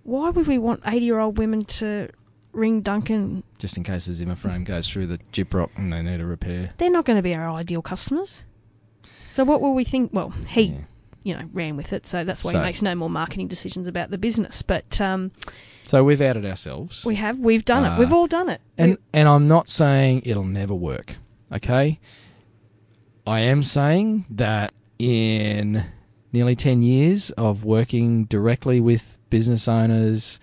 why 0.04 0.30
would 0.30 0.46
we 0.46 0.58
want 0.58 0.82
eighty-year-old 0.86 1.38
women 1.38 1.64
to 1.64 2.08
ring 2.52 2.82
Duncan? 2.82 3.42
Just 3.58 3.76
in 3.76 3.82
case 3.82 4.06
the 4.06 4.14
Zimmer 4.14 4.36
frame 4.36 4.62
goes 4.62 4.88
through 4.88 5.08
the 5.08 5.18
Gyprock 5.32 5.70
and 5.76 5.92
they 5.92 6.02
need 6.02 6.20
a 6.20 6.26
repair. 6.26 6.70
They're 6.78 6.88
not 6.90 7.04
going 7.04 7.16
to 7.18 7.22
be 7.22 7.34
our 7.34 7.50
ideal 7.50 7.82
customers. 7.82 8.44
So 9.30 9.42
what 9.42 9.60
will 9.60 9.74
we 9.74 9.82
think? 9.84 10.12
Well, 10.12 10.30
he, 10.46 10.62
Yeah. 10.62 10.78
You 11.22 11.34
know, 11.34 11.42
ran 11.52 11.76
with 11.76 11.92
it, 11.92 12.06
so 12.06 12.24
that's 12.24 12.42
why 12.44 12.52
So- 12.52 12.58
he 12.60 12.64
makes 12.64 12.82
no 12.82 12.94
more 12.94 13.10
marketing 13.10 13.48
decisions 13.48 13.88
about 13.88 14.10
the 14.10 14.18
business. 14.18 14.62
But 14.62 15.00
um, 15.00 15.30
So 15.82 16.02
we've 16.04 16.20
outed 16.20 16.46
ourselves. 16.46 17.04
we 17.04 17.16
have, 17.16 17.38
we've 17.38 17.64
done 17.64 17.84
Uh, 17.84 17.94
it. 17.94 17.98
We've 17.98 18.12
all 18.12 18.26
done 18.26 18.48
it. 18.48 18.60
and 18.76 18.92
We- 18.92 18.96
and 19.12 19.28
I'm 19.28 19.46
not 19.48 19.68
saying 19.68 20.22
it'll 20.24 20.44
never 20.44 20.74
work. 20.74 21.16
Okay, 21.52 21.98
I 23.26 23.40
am 23.40 23.62
saying 23.62 24.26
that 24.30 24.72
in 24.98 25.84
nearly 26.32 26.56
ten 26.56 26.82
years 26.82 27.30
of 27.32 27.64
working 27.64 28.24
directly 28.24 28.80
with 28.80 29.18
business 29.30 29.68
owners 29.68 30.38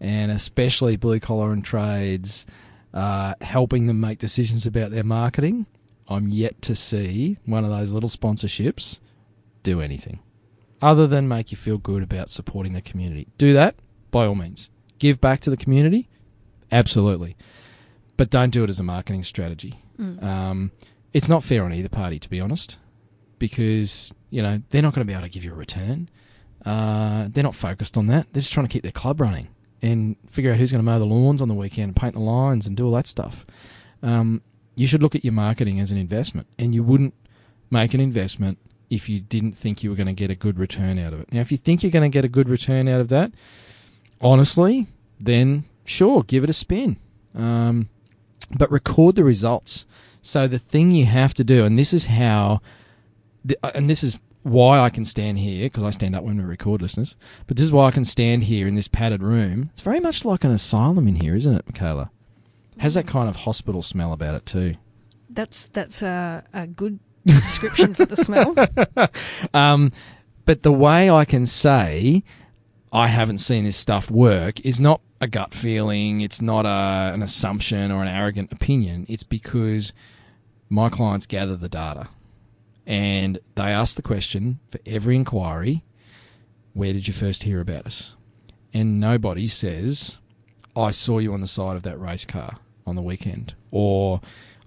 and 0.00 0.30
especially 0.30 0.96
blue 0.96 1.20
collar 1.20 1.52
and 1.52 1.64
trades, 1.64 2.46
uh, 2.94 3.34
helping 3.40 3.86
them 3.86 4.00
make 4.00 4.18
decisions 4.18 4.66
about 4.66 4.90
their 4.90 5.04
marketing, 5.04 5.66
I'm 6.08 6.28
yet 6.28 6.60
to 6.62 6.74
see 6.76 7.36
one 7.44 7.64
of 7.64 7.70
those 7.70 7.92
little 7.92 8.08
sponsorships 8.08 8.98
do 9.70 9.80
anything 9.80 10.18
other 10.80 11.06
than 11.06 11.26
make 11.26 11.50
you 11.50 11.56
feel 11.56 11.78
good 11.78 12.02
about 12.02 12.30
supporting 12.30 12.72
the 12.72 12.80
community. 12.80 13.26
Do 13.36 13.52
that 13.52 13.74
by 14.10 14.26
all 14.26 14.34
means. 14.34 14.70
Give 14.98 15.20
back 15.20 15.40
to 15.40 15.50
the 15.50 15.56
community, 15.56 16.08
absolutely 16.70 17.36
but 18.18 18.28
don't 18.28 18.50
do 18.50 18.64
it 18.64 18.68
as 18.68 18.78
a 18.78 18.84
marketing 18.84 19.24
strategy. 19.24 19.80
Mm. 19.98 20.22
Um, 20.22 20.72
it's 21.14 21.28
not 21.28 21.42
fair 21.42 21.64
on 21.64 21.72
either 21.72 21.88
party, 21.88 22.18
to 22.18 22.28
be 22.28 22.40
honest, 22.40 22.76
because 23.38 24.12
you 24.28 24.42
know 24.42 24.60
they're 24.68 24.82
not 24.82 24.92
going 24.92 25.06
to 25.06 25.10
be 25.10 25.14
able 25.14 25.26
to 25.26 25.32
give 25.32 25.44
you 25.44 25.52
a 25.52 25.56
return. 25.56 26.10
Uh, 26.66 27.28
they're 27.30 27.44
not 27.44 27.54
focused 27.54 27.96
on 27.96 28.08
that. 28.08 28.26
They're 28.32 28.42
just 28.42 28.52
trying 28.52 28.66
to 28.66 28.72
keep 28.72 28.82
their 28.82 28.92
club 28.92 29.22
running. 29.22 29.48
and 29.80 30.16
figure 30.28 30.50
out 30.50 30.58
who's 30.58 30.72
going 30.72 30.84
to 30.84 30.90
mow 30.90 30.98
the 30.98 31.06
lawns 31.06 31.40
on 31.40 31.46
the 31.46 31.54
weekend, 31.54 31.84
and 31.90 31.96
paint 31.96 32.14
the 32.14 32.20
lines, 32.20 32.66
and 32.66 32.76
do 32.76 32.84
all 32.84 32.92
that 32.92 33.06
stuff. 33.06 33.46
Um, 34.02 34.42
you 34.74 34.88
should 34.88 35.02
look 35.02 35.14
at 35.14 35.24
your 35.24 35.32
marketing 35.32 35.78
as 35.80 35.92
an 35.92 35.98
investment, 35.98 36.48
and 36.58 36.74
you 36.74 36.82
wouldn't 36.82 37.14
make 37.70 37.94
an 37.94 38.00
investment 38.00 38.58
if 38.90 39.08
you 39.08 39.20
didn't 39.20 39.52
think 39.52 39.82
you 39.82 39.90
were 39.90 39.96
going 39.96 40.06
to 40.06 40.12
get 40.12 40.30
a 40.30 40.34
good 40.34 40.58
return 40.58 40.98
out 40.98 41.12
of 41.12 41.20
it. 41.20 41.32
Now, 41.32 41.40
if 41.40 41.52
you 41.52 41.58
think 41.58 41.82
you're 41.82 41.92
going 41.92 42.10
to 42.10 42.14
get 42.14 42.24
a 42.24 42.28
good 42.28 42.48
return 42.48 42.88
out 42.88 43.00
of 43.00 43.08
that, 43.08 43.32
honestly, 44.20 44.86
then 45.20 45.64
sure, 45.84 46.22
give 46.22 46.44
it 46.44 46.50
a 46.50 46.54
spin. 46.54 46.96
Um, 47.34 47.88
but 48.56 48.70
record 48.70 49.16
the 49.16 49.24
results. 49.24 49.84
So 50.22 50.46
the 50.46 50.58
thing 50.58 50.90
you 50.90 51.04
have 51.04 51.34
to 51.34 51.44
do, 51.44 51.64
and 51.64 51.78
this 51.78 51.92
is 51.92 52.06
how, 52.06 52.60
uh, 53.62 53.70
and 53.74 53.88
this 53.88 54.02
is 54.02 54.18
why 54.42 54.78
I 54.78 54.90
can 54.90 55.04
stand 55.04 55.38
here 55.38 55.66
because 55.66 55.84
I 55.84 55.90
stand 55.90 56.16
up 56.16 56.24
when 56.24 56.38
we 56.38 56.44
record, 56.44 56.80
listeners. 56.82 57.16
But 57.46 57.56
this 57.56 57.64
is 57.64 57.72
why 57.72 57.86
I 57.86 57.90
can 57.90 58.04
stand 58.04 58.44
here 58.44 58.66
in 58.66 58.74
this 58.74 58.88
padded 58.88 59.22
room. 59.22 59.70
It's 59.72 59.80
very 59.80 60.00
much 60.00 60.24
like 60.24 60.44
an 60.44 60.50
asylum 60.50 61.06
in 61.08 61.16
here, 61.16 61.34
isn't 61.34 61.54
it, 61.54 61.66
Michaela? 61.66 62.10
Has 62.78 62.94
that 62.94 63.06
kind 63.06 63.28
of 63.28 63.36
hospital 63.36 63.82
smell 63.82 64.12
about 64.12 64.34
it 64.34 64.46
too. 64.46 64.74
That's 65.28 65.66
that's 65.66 66.02
a, 66.02 66.44
a 66.52 66.66
good 66.66 67.00
description 67.34 67.94
for 67.94 68.06
the 68.06 68.16
smell. 68.16 68.54
Um, 69.54 69.92
but 70.44 70.62
the 70.62 70.72
way 70.72 71.10
I 71.10 71.24
can 71.24 71.46
say 71.46 72.22
I 72.92 73.08
haven't 73.08 73.38
seen 73.38 73.64
this 73.64 73.76
stuff 73.76 74.10
work 74.10 74.60
is 74.64 74.80
not 74.80 75.00
a 75.20 75.26
gut 75.26 75.52
feeling. 75.52 76.20
It's 76.20 76.40
not 76.40 76.64
a, 76.64 77.12
an 77.12 77.22
assumption 77.22 77.90
or 77.90 78.02
an 78.02 78.08
arrogant 78.08 78.52
opinion. 78.52 79.06
It's 79.08 79.22
because 79.22 79.92
my 80.70 80.88
clients 80.88 81.26
gather 81.26 81.56
the 81.56 81.68
data 81.68 82.08
and 82.86 83.38
they 83.54 83.64
ask 83.64 83.96
the 83.96 84.02
question 84.02 84.60
for 84.70 84.80
every 84.86 85.16
inquiry 85.16 85.84
where 86.72 86.92
did 86.92 87.08
you 87.08 87.12
first 87.12 87.42
hear 87.42 87.60
about 87.60 87.86
us? 87.86 88.14
And 88.72 89.00
nobody 89.00 89.48
says, 89.48 90.18
I 90.76 90.92
saw 90.92 91.18
you 91.18 91.34
on 91.34 91.40
the 91.40 91.46
side 91.46 91.76
of 91.76 91.82
that 91.82 92.00
race 92.00 92.24
car 92.24 92.58
on 92.86 92.94
the 92.94 93.02
weekend. 93.02 93.54
Or 93.70 94.20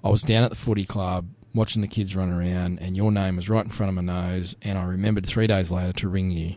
I 0.04 0.10
was 0.10 0.24
down 0.24 0.44
at 0.44 0.50
the 0.50 0.58
footy 0.58 0.86
club 0.86 1.28
watching 1.54 1.82
the 1.82 1.88
kids 1.88 2.16
run 2.16 2.32
around 2.32 2.80
and 2.80 2.96
your 2.96 3.12
name 3.12 3.36
was 3.36 3.50
right 3.50 3.66
in 3.66 3.72
front 3.72 3.90
of 3.90 3.96
my 3.96 4.02
nose 4.02 4.56
and 4.62 4.78
I 4.78 4.84
remembered 4.84 5.26
three 5.26 5.48
days 5.48 5.72
later 5.72 5.94
to 5.94 6.08
ring 6.08 6.32
you. 6.32 6.56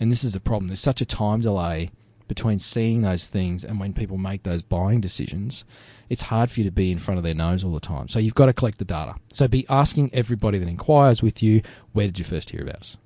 And 0.00 0.10
this 0.10 0.24
is 0.24 0.32
the 0.32 0.40
problem. 0.40 0.68
There's 0.68 0.80
such 0.80 1.00
a 1.00 1.06
time 1.06 1.40
delay 1.40 1.90
between 2.28 2.58
seeing 2.58 3.02
those 3.02 3.28
things 3.28 3.64
and 3.64 3.78
when 3.78 3.92
people 3.92 4.18
make 4.18 4.42
those 4.42 4.62
buying 4.62 5.00
decisions. 5.00 5.64
It's 6.08 6.22
hard 6.22 6.50
for 6.50 6.60
you 6.60 6.64
to 6.64 6.70
be 6.70 6.90
in 6.90 6.98
front 6.98 7.18
of 7.18 7.24
their 7.24 7.34
nose 7.34 7.64
all 7.64 7.72
the 7.72 7.80
time. 7.80 8.08
So 8.08 8.18
you've 8.18 8.34
got 8.34 8.46
to 8.46 8.52
collect 8.52 8.78
the 8.78 8.84
data. 8.84 9.14
So 9.32 9.48
be 9.48 9.66
asking 9.68 10.10
everybody 10.12 10.58
that 10.58 10.68
inquires 10.68 11.22
with 11.22 11.42
you, 11.42 11.62
where 11.92 12.06
did 12.06 12.18
you 12.18 12.24
first 12.24 12.50
hear 12.50 12.62
about 12.62 12.76
us? 12.76 12.96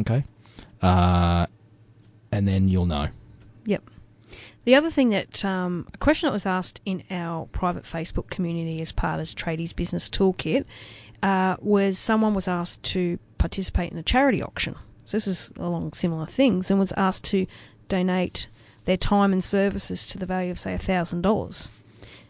Okay? 0.00 0.24
Uh, 0.82 1.46
and 2.32 2.48
then 2.48 2.68
you'll 2.68 2.86
know. 2.86 3.08
Yep. 3.66 3.90
The 4.64 4.74
other 4.74 4.90
thing 4.90 5.10
that 5.10 5.44
um, 5.44 5.86
a 5.94 5.98
question 5.98 6.26
that 6.26 6.32
was 6.32 6.46
asked 6.46 6.80
in 6.84 7.02
our 7.10 7.46
private 7.46 7.84
Facebook 7.84 8.28
community 8.28 8.80
as 8.82 8.92
part 8.92 9.20
of 9.20 9.26
Tradies 9.26 9.74
Business 9.74 10.08
Toolkit 10.08 10.64
uh, 11.22 11.56
was 11.60 11.98
someone 11.98 12.34
was 12.34 12.48
asked 12.48 12.82
to 12.84 13.18
participate 13.38 13.90
in 13.92 13.98
a 13.98 14.02
charity 14.02 14.42
auction. 14.42 14.74
So 15.06 15.16
this 15.16 15.26
is 15.26 15.52
along 15.56 15.94
similar 15.94 16.26
things, 16.26 16.70
and 16.70 16.78
was 16.78 16.92
asked 16.92 17.24
to 17.24 17.46
donate 17.88 18.48
their 18.84 18.96
time 18.96 19.32
and 19.32 19.42
services 19.42 20.06
to 20.06 20.18
the 20.18 20.26
value 20.26 20.50
of 20.50 20.58
say 20.58 20.76
thousand 20.76 21.22
dollars, 21.22 21.70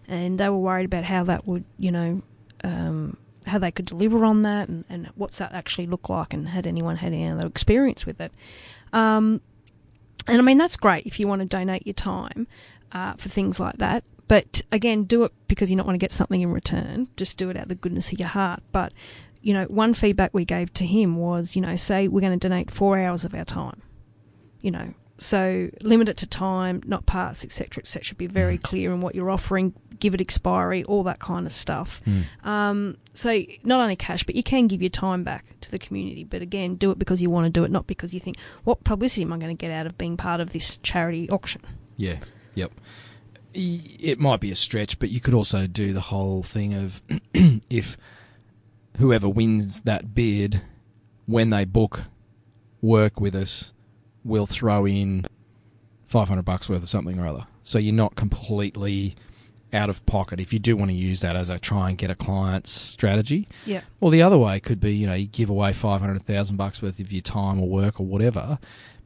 and 0.09 0.38
they 0.38 0.49
were 0.49 0.59
worried 0.59 0.87
about 0.87 1.04
how 1.04 1.25
that 1.25 1.47
would, 1.47 1.64
you 1.78 1.90
know, 1.90 2.23
um, 2.64 3.16
how 3.47 3.59
they 3.59 3.71
could 3.71 3.87
deliver 3.87 4.25
on 4.25 4.42
that, 4.42 4.69
and, 4.69 4.85
and 4.88 5.11
what's 5.16 5.38
that 5.38 5.52
actually 5.52 5.87
look 5.87 6.09
like, 6.09 6.33
and 6.33 6.49
had 6.49 6.66
anyone 6.66 6.97
had 6.97 7.12
any 7.12 7.28
other 7.28 7.47
experience 7.47 8.07
with 8.07 8.21
it. 8.21 8.33
Um, 8.92 9.40
and 10.27 10.39
I 10.39 10.43
mean, 10.43 10.59
that's 10.59 10.77
great 10.77 11.07
if 11.07 11.19
you 11.19 11.29
want 11.29 11.41
to 11.41 11.47
donate 11.47 11.87
your 11.87 11.95
time 11.95 12.47
uh, 12.93 13.15
for 13.15 13.29
things 13.29 13.61
like 13.61 13.79
that. 13.79 14.05
But 14.29 14.62
again, 14.71 15.05
do 15.05 15.25
it 15.25 15.33
because 15.49 15.71
you 15.71 15.77
don't 15.77 15.87
want 15.87 15.95
to 15.95 16.05
get 16.05 16.12
something 16.12 16.41
in 16.41 16.53
return. 16.53 17.09
Just 17.17 17.37
do 17.37 17.50
it 17.50 17.57
out 17.57 17.65
of 17.65 17.69
the 17.69 17.75
goodness 17.75 18.12
of 18.12 18.21
your 18.21 18.29
heart. 18.29 18.62
But, 18.71 18.93
you 19.43 19.53
know, 19.53 19.65
one 19.65 19.93
feedback 19.93 20.33
we 20.33 20.45
gave 20.45 20.73
to 20.75 20.87
him 20.87 21.17
was, 21.17 21.57
you 21.57 21.62
know, 21.62 21.75
say 21.75 22.07
we're 22.07 22.21
going 22.21 22.39
to 22.39 22.49
donate 22.49 22.71
four 22.71 22.99
hours 22.99 23.25
of 23.25 23.35
our 23.35 23.45
time. 23.45 23.83
You 24.61 24.71
know, 24.71 24.95
so 25.19 25.71
limit 25.81 26.09
it 26.09 26.17
to 26.19 26.27
time, 26.27 26.83
not 26.87 27.07
parts, 27.07 27.45
etc., 27.45 27.83
etc. 27.83 28.05
Should 28.05 28.19
be 28.19 28.27
very 28.27 28.57
clear 28.57 28.93
in 28.93 29.00
what 29.00 29.15
you're 29.15 29.31
offering. 29.31 29.75
Give 30.00 30.14
it 30.14 30.21
expiry, 30.21 30.83
all 30.85 31.02
that 31.04 31.19
kind 31.21 31.47
of 31.47 31.52
stuff. 31.52 32.00
Um, 32.42 32.97
so 33.14 33.42
not 33.62 33.80
only 33.80 33.97
cash, 33.97 34.25
but 34.25 34.35
you 34.35 34.42
can 34.42 34.66
give 34.66 34.83
your 34.83 34.90
time 34.90 35.23
back 35.25 35.45
to 35.61 35.71
the 35.71 35.78
community. 35.78 36.25
But 36.25 36.42
again, 36.42 36.75
do 36.76 36.90
it 36.90 36.99
because 36.99 37.21
you 37.23 37.30
want 37.30 37.47
to 37.47 37.50
do 37.50 37.64
it, 37.64 37.71
not 37.71 37.87
because 37.87 38.14
you 38.14 38.21
think, 38.21 38.37
what 38.64 38.83
publicity 38.85 39.23
am 39.23 39.33
I 39.33 39.38
going 39.38 39.57
to 39.57 39.61
get 39.61 39.71
out 39.71 39.87
of 39.87 39.99
being 39.99 40.16
part 40.16 40.40
of 40.40 40.52
this 40.52 40.78
charity 40.78 41.28
auction? 41.30 41.62
Yeah. 41.97 42.19
Yep. 42.54 42.73
It 43.52 44.19
might 44.19 44.40
be 44.40 44.50
a 44.50 44.57
stretch, 44.57 44.99
but 44.99 45.11
you 45.11 45.21
could 45.21 45.35
also 45.35 45.66
do 45.66 45.92
the 45.92 46.00
whole 46.00 46.42
thing 46.42 46.75
of 46.75 47.02
if 47.69 47.97
whoever 48.99 49.28
wins 49.28 49.83
that 49.83 50.14
bid, 50.14 50.62
when 51.26 51.50
they 51.50 51.64
book 51.64 52.04
work 52.80 53.21
with 53.21 53.35
us, 53.35 53.73
will 54.25 54.47
throw 54.47 54.87
in 54.87 55.25
five 56.07 56.28
hundred 56.28 56.45
bucks 56.45 56.69
worth 56.69 56.83
of 56.83 56.88
something 56.88 57.19
or 57.19 57.26
other. 57.26 57.47
So 57.62 57.78
you're 57.78 57.92
not 57.92 58.14
completely 58.14 59.16
out 59.73 59.89
of 59.89 60.05
pocket 60.07 60.41
if 60.41 60.53
you 60.53 60.59
do 60.59 60.77
want 60.77 60.91
to 60.91 60.97
use 60.97 61.21
that 61.21 61.37
as 61.37 61.49
a 61.50 61.59
try 61.59 61.89
and 61.89 61.97
get 61.99 62.11
a 62.11 62.15
client's 62.15 62.71
strategy. 62.73 63.49
Yeah. 63.65 63.83
Well, 64.00 64.11
the 64.11 64.23
other 64.23 64.39
way 64.39 64.59
could 64.61 64.81
be, 64.81 64.95
you 64.95 65.07
know, 65.07 65.15
you 65.15 65.27
give 65.27 65.49
away 65.50 65.73
five 65.73 66.00
hundred 66.00 66.23
thousand 66.23 66.57
bucks 66.57 66.83
worth 66.83 66.99
of 67.00 67.12
your 67.12 67.23
time 67.23 67.61
or 67.61 67.69
work 67.69 68.00
or 68.00 68.07
whatever, 68.07 68.59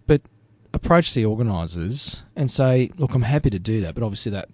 but 0.07 0.23
approach 0.73 1.15
the 1.15 1.25
organisers 1.25 2.23
and 2.35 2.51
say, 2.51 2.91
look, 2.97 3.15
I'm 3.15 3.23
happy 3.23 3.51
to 3.51 3.59
do 3.59 3.81
that, 3.83 3.95
but 3.95 4.03
obviously 4.03 4.33
that 4.33 4.49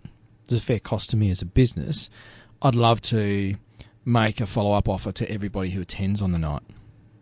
there's 0.48 0.60
a 0.60 0.64
fair 0.64 0.80
cost 0.80 1.10
to 1.10 1.16
me 1.16 1.30
as 1.30 1.40
a 1.42 1.46
business. 1.46 2.10
I'd 2.60 2.74
love 2.74 3.00
to 3.02 3.54
make 4.04 4.40
a 4.40 4.46
follow 4.46 4.72
up 4.72 4.88
offer 4.88 5.12
to 5.12 5.30
everybody 5.30 5.70
who 5.70 5.80
attends 5.80 6.20
on 6.20 6.32
the 6.32 6.38
night. 6.38 6.62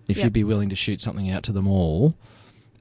If 0.09 0.17
Yep. 0.17 0.25
you'd 0.25 0.33
be 0.33 0.45
willing 0.45 0.71
to 0.71 0.77
shoot 0.77 1.01
something 1.03 1.31
out 1.31 1.43
to 1.45 1.53
them 1.53 1.69
all 1.69 2.15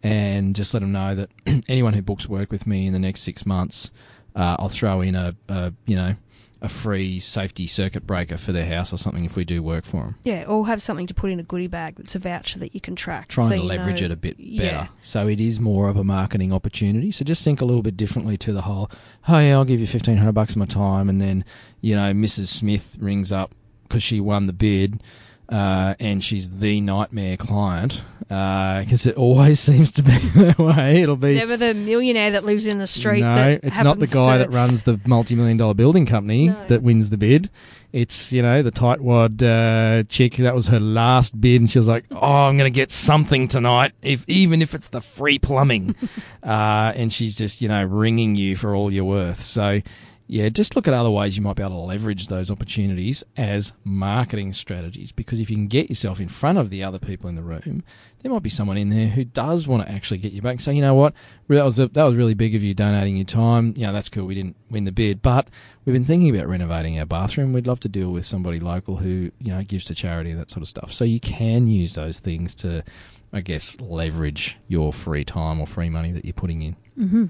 and 0.02 0.56
just 0.56 0.74
let 0.74 0.80
them 0.80 0.92
know 0.94 1.14
that 1.16 1.30
anyone 1.68 1.94
who 1.94 2.02
books 2.02 2.28
work 2.30 2.52
with 2.52 2.66
me 2.66 2.88
in 2.88 2.94
the 2.94 3.00
next 3.00 3.22
six 3.22 3.46
months, 3.46 3.92
uh, 4.38 4.56
I'll 4.60 4.70
throw 4.70 5.02
in 5.02 5.16
a, 5.16 5.36
a, 5.50 5.74
you 5.86 5.98
know, 5.98 6.16
a 6.62 6.70
free 6.70 7.20
safety 7.20 7.68
circuit 7.68 8.08
breaker 8.08 8.36
for 8.38 8.52
their 8.52 8.66
house 8.66 8.92
or 8.92 8.98
something 8.98 9.26
if 9.26 9.36
we 9.36 9.44
do 9.46 9.62
work 9.62 9.84
for 9.86 9.98
them. 9.98 10.16
Yeah, 10.24 10.46
or 10.46 10.66
have 10.68 10.82
something 10.82 11.06
to 11.08 11.14
put 11.14 11.30
in 11.30 11.40
a 11.40 11.44
goodie 11.44 11.68
bag 11.68 11.96
that's 11.98 12.16
a 12.16 12.20
voucher 12.20 12.58
that 12.60 12.74
you 12.74 12.82
can 12.82 12.96
track. 12.96 13.28
trying 13.28 13.50
so 13.50 13.56
to 13.58 13.62
leverage 13.64 14.00
know- 14.02 14.06
it 14.06 14.12
a 14.12 14.16
bit 14.16 14.38
better. 14.38 14.48
Yeah. 14.66 14.88
So 15.02 15.28
it 15.28 15.40
is 15.40 15.60
more 15.60 15.88
of 15.90 15.98
a 15.98 16.04
marketing 16.04 16.52
opportunity. 16.54 17.12
So 17.12 17.26
just 17.26 17.44
think 17.44 17.62
a 17.62 17.66
little 17.66 17.84
bit 17.84 17.96
differently 17.98 18.38
to 18.38 18.54
the 18.54 18.64
whole, 18.64 18.90
oh 19.28 19.38
yeah, 19.40 19.54
I'll 19.54 19.66
give 19.66 19.80
you 19.80 19.88
fifteen 19.88 20.18
hundred 20.18 20.32
bucks 20.32 20.54
of 20.54 20.58
my 20.58 20.66
time, 20.66 21.10
and 21.10 21.22
then 21.22 21.44
you 21.82 21.96
know 21.96 22.14
Mrs. 22.14 22.48
Smith 22.48 22.96
rings 23.00 23.32
up 23.32 23.52
because 23.84 24.02
she 24.02 24.20
won 24.20 24.48
the 24.48 24.54
bid, 24.54 25.02
uh, 25.50 25.96
and 26.00 26.24
she's 26.24 26.50
the 26.50 26.82
nightmare 26.82 27.38
client 27.38 28.04
because 28.20 29.06
it 29.06 29.16
always 29.16 29.60
seems 29.70 29.92
to 29.94 30.04
be 30.04 30.12
that 30.36 30.58
way. 30.60 31.02
It'll 31.02 31.16
It's 31.16 31.22
be. 31.24 31.36
never 31.36 31.56
the 31.56 31.74
millionaire 31.74 32.32
that 32.32 32.44
lives 32.46 32.68
in 32.68 32.78
the 32.80 32.88
street. 32.88 33.22
no, 33.22 33.58
it's 33.64 33.80
not 33.82 34.00
the 34.00 34.08
guy 34.08 34.34
to- 34.38 34.44
that 34.44 34.52
runs 34.52 34.84
the 34.84 35.00
multi-million 35.06 35.58
dollar 35.58 35.74
building 35.74 36.06
company 36.06 36.50
No. 36.50 36.66
that 36.68 36.82
wins 36.84 37.10
the 37.10 37.18
bid. 37.18 37.50
It's 37.94 38.34
you 38.34 38.42
know 38.42 38.62
the 38.64 38.72
tightwad 38.72 39.42
uh, 39.42 40.04
chick 40.10 40.36
that 40.36 40.54
was 40.54 40.68
her 40.68 40.80
last 40.80 41.40
bid, 41.40 41.62
and 41.62 41.70
she 41.70 41.80
was 41.80 41.88
like, 41.88 42.04
"Oh, 42.12 42.18
I'm 42.22 42.58
going 42.58 42.72
to 42.72 42.76
get 42.76 42.92
something 42.92 43.48
tonight, 43.48 43.94
if 44.02 44.26
even 44.28 44.62
if 44.62 44.74
it's 44.76 44.90
the 44.90 45.00
free 45.00 45.40
plumbing," 45.40 45.96
uh, 46.44 46.92
and 46.96 47.12
she's 47.14 47.38
just 47.38 47.62
you 47.62 47.70
know 47.70 47.86
ringing 47.86 48.36
you 48.36 48.58
for 48.58 48.76
all 48.76 48.92
you're 48.92 49.06
worth. 49.06 49.42
So 49.42 49.82
yeah, 50.30 50.50
just 50.50 50.76
look 50.76 50.90
at 50.90 50.94
other 50.94 51.10
ways 51.10 51.38
you 51.38 51.42
might 51.42 51.56
be 51.56 51.64
able 51.64 51.76
to 51.76 51.88
leverage 51.88 52.28
those 52.28 52.52
opportunities 52.52 53.24
as 53.38 53.72
marketing 53.86 54.52
strategies. 54.52 55.14
Because 55.14 55.40
if 55.40 55.50
you 55.50 55.56
can 55.56 55.68
get 55.68 55.90
yourself 55.90 56.20
in 56.20 56.28
front 56.28 56.58
of 56.58 56.70
the 56.70 56.84
other 56.84 57.00
people 57.00 57.30
in 57.30 57.36
the 57.36 57.42
room, 57.42 57.82
there 58.22 58.32
might 58.32 58.44
be 58.44 58.50
someone 58.50 58.78
in 58.78 58.90
there 58.90 59.08
who 59.08 59.24
does 59.24 59.70
want 59.70 59.84
to 59.84 59.92
actually 59.92 60.18
get 60.18 60.34
you 60.34 60.42
back. 60.42 60.60
So 60.60 60.72
you 60.72 60.82
know 60.82 60.96
what, 60.96 61.14
that 61.48 61.64
was 61.64 61.80
a, 61.80 61.88
that 61.88 62.04
was 62.04 62.16
really 62.16 62.34
big 62.34 62.56
of 62.56 62.64
you 62.64 62.74
donating 62.74 63.16
your 63.16 63.26
time. 63.26 63.74
You 63.78 63.88
know 63.88 63.94
that's 63.94 64.10
cool. 64.10 64.26
We 64.26 64.36
didn't 64.36 64.58
win 64.70 64.84
the 64.84 64.92
bid, 64.92 65.22
but 65.22 65.48
we've 65.86 65.94
been 65.94 66.04
thinking 66.04 66.36
about 66.36 66.50
renovating 66.50 67.00
our 67.00 67.06
bathroom. 67.06 67.54
We'd 67.54 67.68
love 67.68 67.80
to 67.82 67.90
deal 67.90 68.12
with 68.12 68.26
somebody 68.26 68.60
local 68.60 68.98
who 68.98 69.32
you 69.40 69.54
know 69.54 69.64
gives 69.64 69.86
to 69.86 69.96
charity 69.96 70.32
and 70.32 70.40
that 70.42 70.52
sort 70.52 70.62
of 70.62 70.68
stuff. 70.68 70.92
So 70.92 71.06
you 71.06 71.22
can 71.22 71.68
use 71.68 71.96
those 71.96 72.20
things 72.20 72.54
to, 72.56 72.84
I 73.32 73.40
guess, 73.40 73.80
leverage 73.80 74.58
your 74.68 74.92
free 74.92 75.24
time 75.24 75.62
or 75.62 75.68
free 75.68 75.90
money 75.90 76.12
that 76.12 76.26
you're 76.26 76.34
putting 76.34 76.64
in. 76.64 76.76
Mm-hmm. 77.00 77.26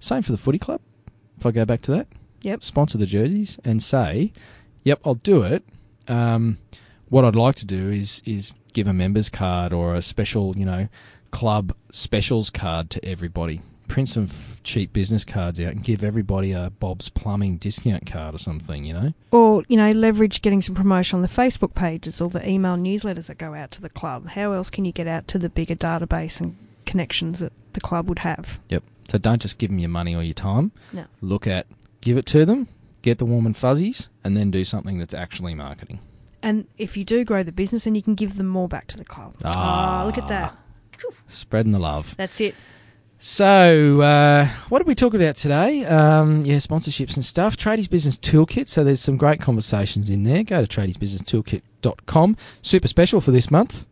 Same 0.00 0.20
for 0.20 0.32
the 0.32 0.38
footy 0.38 0.58
club. 0.58 0.82
If 1.38 1.46
I 1.46 1.50
go 1.50 1.64
back 1.64 1.80
to 1.82 1.92
that, 1.92 2.08
Yep. 2.42 2.62
sponsor 2.62 2.98
the 2.98 3.06
jerseys 3.06 3.58
and 3.64 3.82
say, 3.82 4.32
"Yep, 4.84 5.00
I'll 5.04 5.14
do 5.14 5.42
it." 5.42 5.64
Um, 6.08 6.58
what 7.08 7.24
I'd 7.24 7.36
like 7.36 7.56
to 7.56 7.66
do 7.66 7.90
is 7.90 8.22
is 8.24 8.52
give 8.72 8.86
a 8.88 8.92
members 8.92 9.28
card 9.28 9.72
or 9.72 9.94
a 9.94 10.02
special, 10.02 10.56
you 10.56 10.64
know, 10.64 10.88
club 11.30 11.74
specials 11.90 12.50
card 12.50 12.90
to 12.90 13.04
everybody. 13.04 13.60
Print 13.88 14.08
some 14.08 14.24
f- 14.24 14.56
cheap 14.64 14.92
business 14.94 15.22
cards 15.24 15.60
out 15.60 15.72
and 15.72 15.84
give 15.84 16.02
everybody 16.02 16.52
a 16.52 16.70
Bob's 16.80 17.10
Plumbing 17.10 17.58
discount 17.58 18.06
card 18.06 18.34
or 18.34 18.38
something. 18.38 18.84
You 18.84 18.94
know, 18.94 19.12
Or, 19.30 19.64
you 19.68 19.76
know, 19.76 19.90
leverage 19.92 20.40
getting 20.40 20.62
some 20.62 20.74
promotion 20.74 21.16
on 21.16 21.22
the 21.22 21.28
Facebook 21.28 21.74
pages 21.74 22.20
or 22.20 22.30
the 22.30 22.46
email 22.48 22.76
newsletters 22.76 23.26
that 23.26 23.36
go 23.36 23.52
out 23.54 23.70
to 23.72 23.82
the 23.82 23.90
club. 23.90 24.28
How 24.28 24.52
else 24.52 24.70
can 24.70 24.86
you 24.86 24.92
get 24.92 25.06
out 25.06 25.28
to 25.28 25.38
the 25.38 25.50
bigger 25.50 25.74
database 25.74 26.40
and 26.40 26.56
connections 26.86 27.40
that 27.40 27.52
the 27.74 27.80
club 27.80 28.08
would 28.08 28.20
have? 28.20 28.58
Yep. 28.70 28.82
So 29.10 29.18
don't 29.18 29.42
just 29.42 29.58
give 29.58 29.68
them 29.68 29.78
your 29.78 29.90
money 29.90 30.14
or 30.14 30.22
your 30.22 30.32
time. 30.32 30.72
No. 30.94 31.04
Look 31.20 31.46
at, 31.46 31.66
give 32.02 32.18
it 32.18 32.26
to 32.26 32.44
them, 32.44 32.68
get 33.00 33.16
the 33.16 33.24
warm 33.24 33.46
and 33.46 33.56
fuzzies, 33.56 34.10
and 34.22 34.36
then 34.36 34.50
do 34.50 34.64
something 34.64 34.98
that's 34.98 35.14
actually 35.14 35.54
marketing. 35.54 36.00
And 36.42 36.66
if 36.76 36.96
you 36.96 37.04
do 37.04 37.24
grow 37.24 37.42
the 37.42 37.52
business, 37.52 37.84
then 37.84 37.94
you 37.94 38.02
can 38.02 38.14
give 38.14 38.36
them 38.36 38.48
more 38.48 38.68
back 38.68 38.88
to 38.88 38.98
the 38.98 39.04
club. 39.04 39.36
Ah, 39.44 40.02
look 40.04 40.18
at 40.18 40.28
that. 40.28 40.56
Spreading 41.28 41.72
the 41.72 41.78
love. 41.78 42.14
That's 42.16 42.40
it. 42.40 42.54
So, 43.18 44.00
uh, 44.00 44.48
what 44.68 44.80
did 44.80 44.88
we 44.88 44.96
talk 44.96 45.14
about 45.14 45.36
today? 45.36 45.84
Um, 45.84 46.44
yeah, 46.44 46.56
sponsorships 46.56 47.14
and 47.14 47.24
stuff. 47.24 47.56
Tradies 47.56 47.88
Business 47.88 48.18
Toolkit. 48.18 48.66
So, 48.68 48.82
there's 48.82 49.00
some 49.00 49.16
great 49.16 49.40
conversations 49.40 50.10
in 50.10 50.24
there. 50.24 50.42
Go 50.42 50.64
to 50.64 50.80
tradiesbusinesstoolkit.com. 50.80 52.36
Super 52.62 52.88
special 52.88 53.20
for 53.20 53.30
this 53.30 53.48
month. 53.48 53.86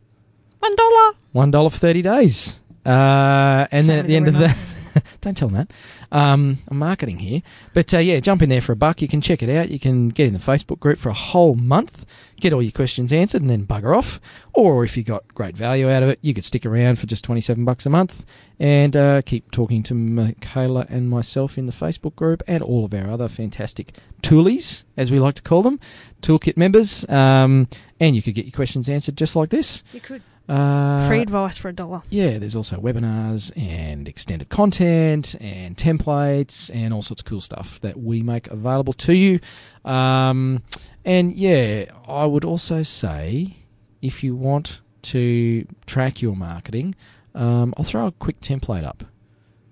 One 0.59 0.75
dollar. 0.75 1.15
$1 1.35 1.71
for 1.71 1.79
30 1.79 2.03
days. 2.03 2.61
Uh, 2.85 3.67
and 3.71 3.87
Same 3.87 3.87
then 3.87 3.99
at 4.01 4.07
the 4.09 4.17
end 4.17 4.29
of 4.29 4.35
that, 4.35 4.57
don't 5.21 5.37
tell 5.37 5.49
them 5.49 5.59
that. 5.59 5.73
Um, 6.13 6.59
I'm 6.69 6.79
marketing 6.79 7.21
here. 7.21 7.43
But 7.75 7.93
uh, 7.95 7.99
yeah, 7.99 8.21
jump 8.21 8.43
in 8.43 8.49
there 8.49 8.61
for 8.61 8.73
a 8.73 8.77
buck. 8.77 9.01
You 9.01 9.09
can 9.09 9.21
check 9.21 9.43
it 9.43 9.51
out. 9.51 9.71
You 9.71 9.79
can 9.79 10.09
get 10.09 10.27
in 10.27 10.33
the 10.33 10.39
Facebook 10.39 10.81
group 10.81 10.99
for 10.99 11.09
a 11.09 11.15
whole 11.15 11.55
month, 11.55 12.05
get 12.41 12.53
all 12.53 12.63
your 12.63 12.73
questions 12.73 13.13
answered, 13.13 13.43
and 13.43 13.51
then 13.51 13.67
bugger 13.67 13.97
off. 13.97 14.21
Or 14.53 14.85
if 14.85 14.97
you 14.97 15.03
got 15.03 15.27
great 15.35 15.57
value 15.57 15.89
out 15.91 16.03
of 16.03 16.09
it, 16.09 16.19
you 16.23 16.35
could 16.35 16.45
stick 16.45 16.67
around 16.67 16.99
for 16.99 17.07
just 17.07 17.25
27 17.25 17.65
bucks 17.65 17.87
a 17.87 17.91
month 17.91 18.25
and 18.59 18.97
uh, 18.97 19.23
keep 19.23 19.51
talking 19.51 19.83
to 19.85 19.95
Michaela 19.95 20.87
and 20.89 21.09
myself 21.09 21.57
in 21.57 21.67
the 21.67 21.73
Facebook 21.73 22.15
group 22.17 22.43
and 22.47 22.63
all 22.63 22.85
of 22.85 22.93
our 22.93 23.11
other 23.11 23.29
fantastic 23.29 23.93
toolies, 24.23 24.85
as 24.97 25.11
we 25.11 25.19
like 25.19 25.35
to 25.37 25.43
call 25.43 25.63
them, 25.63 25.81
toolkit 26.23 26.57
members. 26.57 27.09
Um, 27.09 27.69
and 28.01 28.17
you 28.17 28.23
could 28.23 28.35
get 28.35 28.45
your 28.47 28.53
questions 28.53 28.89
answered 28.89 29.17
just 29.17 29.37
like 29.37 29.51
this. 29.51 29.83
You 29.93 30.01
could. 30.01 30.23
Uh, 30.51 31.07
Free 31.07 31.21
advice 31.23 31.57
for 31.57 31.69
a 31.69 31.73
dollar. 31.73 32.03
yeah, 32.11 32.39
there's 32.39 32.57
also 32.57 32.77
webinars 32.77 33.53
and 33.57 34.09
extended 34.09 34.49
content 34.49 35.37
and 35.41 35.77
templates 35.77 36.71
and 36.75 36.93
all 36.93 37.03
sorts 37.03 37.23
of 37.23 37.27
cool 37.27 37.41
stuff 37.41 37.81
that 37.83 38.01
we 38.01 38.21
make 38.23 38.49
available 38.49 38.93
to 38.95 39.15
you. 39.15 39.39
Um, 39.85 40.65
and 41.05 41.35
yeah, 41.35 41.85
I 42.09 42.27
would 42.27 42.45
also 42.45 42.83
say 42.83 43.59
if 44.03 44.25
you 44.25 44.35
want 44.35 44.81
to 45.03 45.67
track 45.87 46.21
your 46.21 46.35
marketing, 46.35 46.97
um, 47.35 47.73
I'll 47.77 47.85
throw 47.85 48.07
a 48.09 48.13
quick 48.13 48.41
template 48.41 48.85
up 48.85 49.05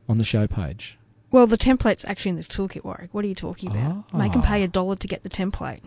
on 0.09 0.19
the 0.19 0.25
show 0.25 0.47
page. 0.47 0.97
Well, 1.33 1.47
the 1.47 1.59
template's 1.59 2.05
actually 2.05 2.31
in 2.31 2.37
the 2.37 2.45
toolkit, 2.45 2.85
Warwick. 2.85 3.13
What 3.13 3.25
are 3.25 3.29
you 3.29 3.35
talking 3.35 3.71
about? 3.71 4.05
Ah. 4.13 4.17
Make 4.17 4.33
them 4.33 4.43
pay 4.43 4.63
a 4.63 4.69
dollar 4.69 4.97
to 4.97 5.09
get 5.09 5.25
the 5.25 5.29
template. 5.29 5.81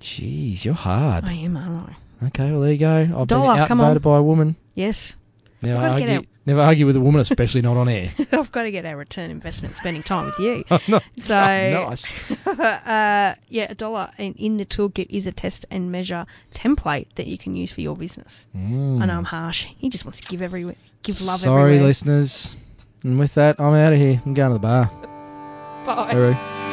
Jeez, 0.00 0.64
you're 0.64 0.74
hard. 0.74 1.24
I 1.24 1.32
am, 1.32 1.56
aren't 1.56 1.88
I? 1.90 1.96
Okay, 2.26 2.50
well 2.50 2.60
there 2.60 2.72
you 2.72 2.78
go. 2.78 3.08
I've 3.16 3.26
Dollar, 3.28 3.56
been 3.56 3.66
come 3.66 3.80
on. 3.80 3.86
outvoted 3.86 4.02
by 4.02 4.18
a 4.18 4.22
woman. 4.22 4.56
Yes. 4.74 5.16
Never 5.62 5.80
gotta 5.80 5.98
get 6.00 6.08
argue, 6.10 6.28
never 6.44 6.60
argue 6.60 6.84
with 6.86 6.96
a 6.96 7.00
woman, 7.00 7.20
especially 7.22 7.62
not 7.62 7.76
on 7.78 7.88
air. 7.88 8.12
I've 8.32 8.52
got 8.52 8.64
to 8.64 8.70
get 8.70 8.84
our 8.84 8.96
return 8.98 9.30
investment 9.30 9.74
spending 9.74 10.02
time 10.02 10.26
with 10.26 10.38
you. 10.38 10.62
No, 10.88 11.00
So, 11.16 11.34
nice. 11.34 12.14
uh, 12.46 13.34
yeah, 13.48 13.66
a 13.70 13.74
dollar 13.74 14.10
in, 14.18 14.34
in 14.34 14.58
the 14.58 14.66
toolkit 14.66 15.06
is 15.08 15.26
a 15.26 15.32
test 15.32 15.64
and 15.70 15.90
measure 15.90 16.26
template 16.54 17.06
that 17.14 17.26
you 17.28 17.38
can 17.38 17.56
use 17.56 17.70
for 17.72 17.80
your 17.80 17.96
business. 17.96 18.46
Mm. 18.54 19.00
I 19.02 19.06
know 19.06 19.16
I'm 19.16 19.24
harsh. 19.24 19.66
He 19.78 19.88
just 19.88 20.04
wants 20.04 20.20
to 20.20 20.26
give 20.26 20.42
every 20.42 20.76
give 21.02 21.20
love 21.22 21.40
Sorry, 21.40 21.62
everywhere. 21.72 21.86
listeners. 21.88 22.54
And 23.02 23.18
with 23.18 23.32
that, 23.34 23.58
I'm 23.58 23.72
out 23.74 23.94
of 23.94 23.98
here. 23.98 24.20
I'm 24.26 24.34
going 24.34 24.50
to 24.50 24.54
the 24.54 24.58
bar. 24.58 24.90
Bye. 25.86 26.12
Hooroo. 26.14 26.63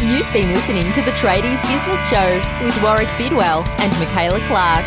You've 0.00 0.32
been 0.32 0.52
listening 0.52 0.84
to 0.92 1.02
the 1.02 1.10
Tradies 1.18 1.60
Business 1.66 2.08
Show 2.08 2.40
with 2.62 2.80
Warwick 2.84 3.08
Bidwell 3.18 3.64
and 3.78 3.92
Michaela 3.98 4.38
Clark. 4.46 4.86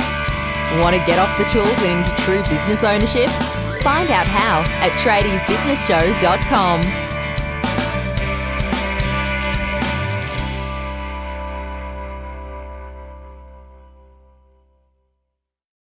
Want 0.82 0.96
to 0.96 1.04
get 1.06 1.20
off 1.20 1.38
the 1.38 1.44
tools 1.44 1.68
and 1.84 2.00
into 2.00 2.16
true 2.22 2.42
business 2.44 2.82
ownership? 2.86 3.30
Find 3.84 4.10
out 4.10 4.26
how 4.26 4.62
at 4.80 4.94
tradiesbusinessshow.com. 5.04 7.01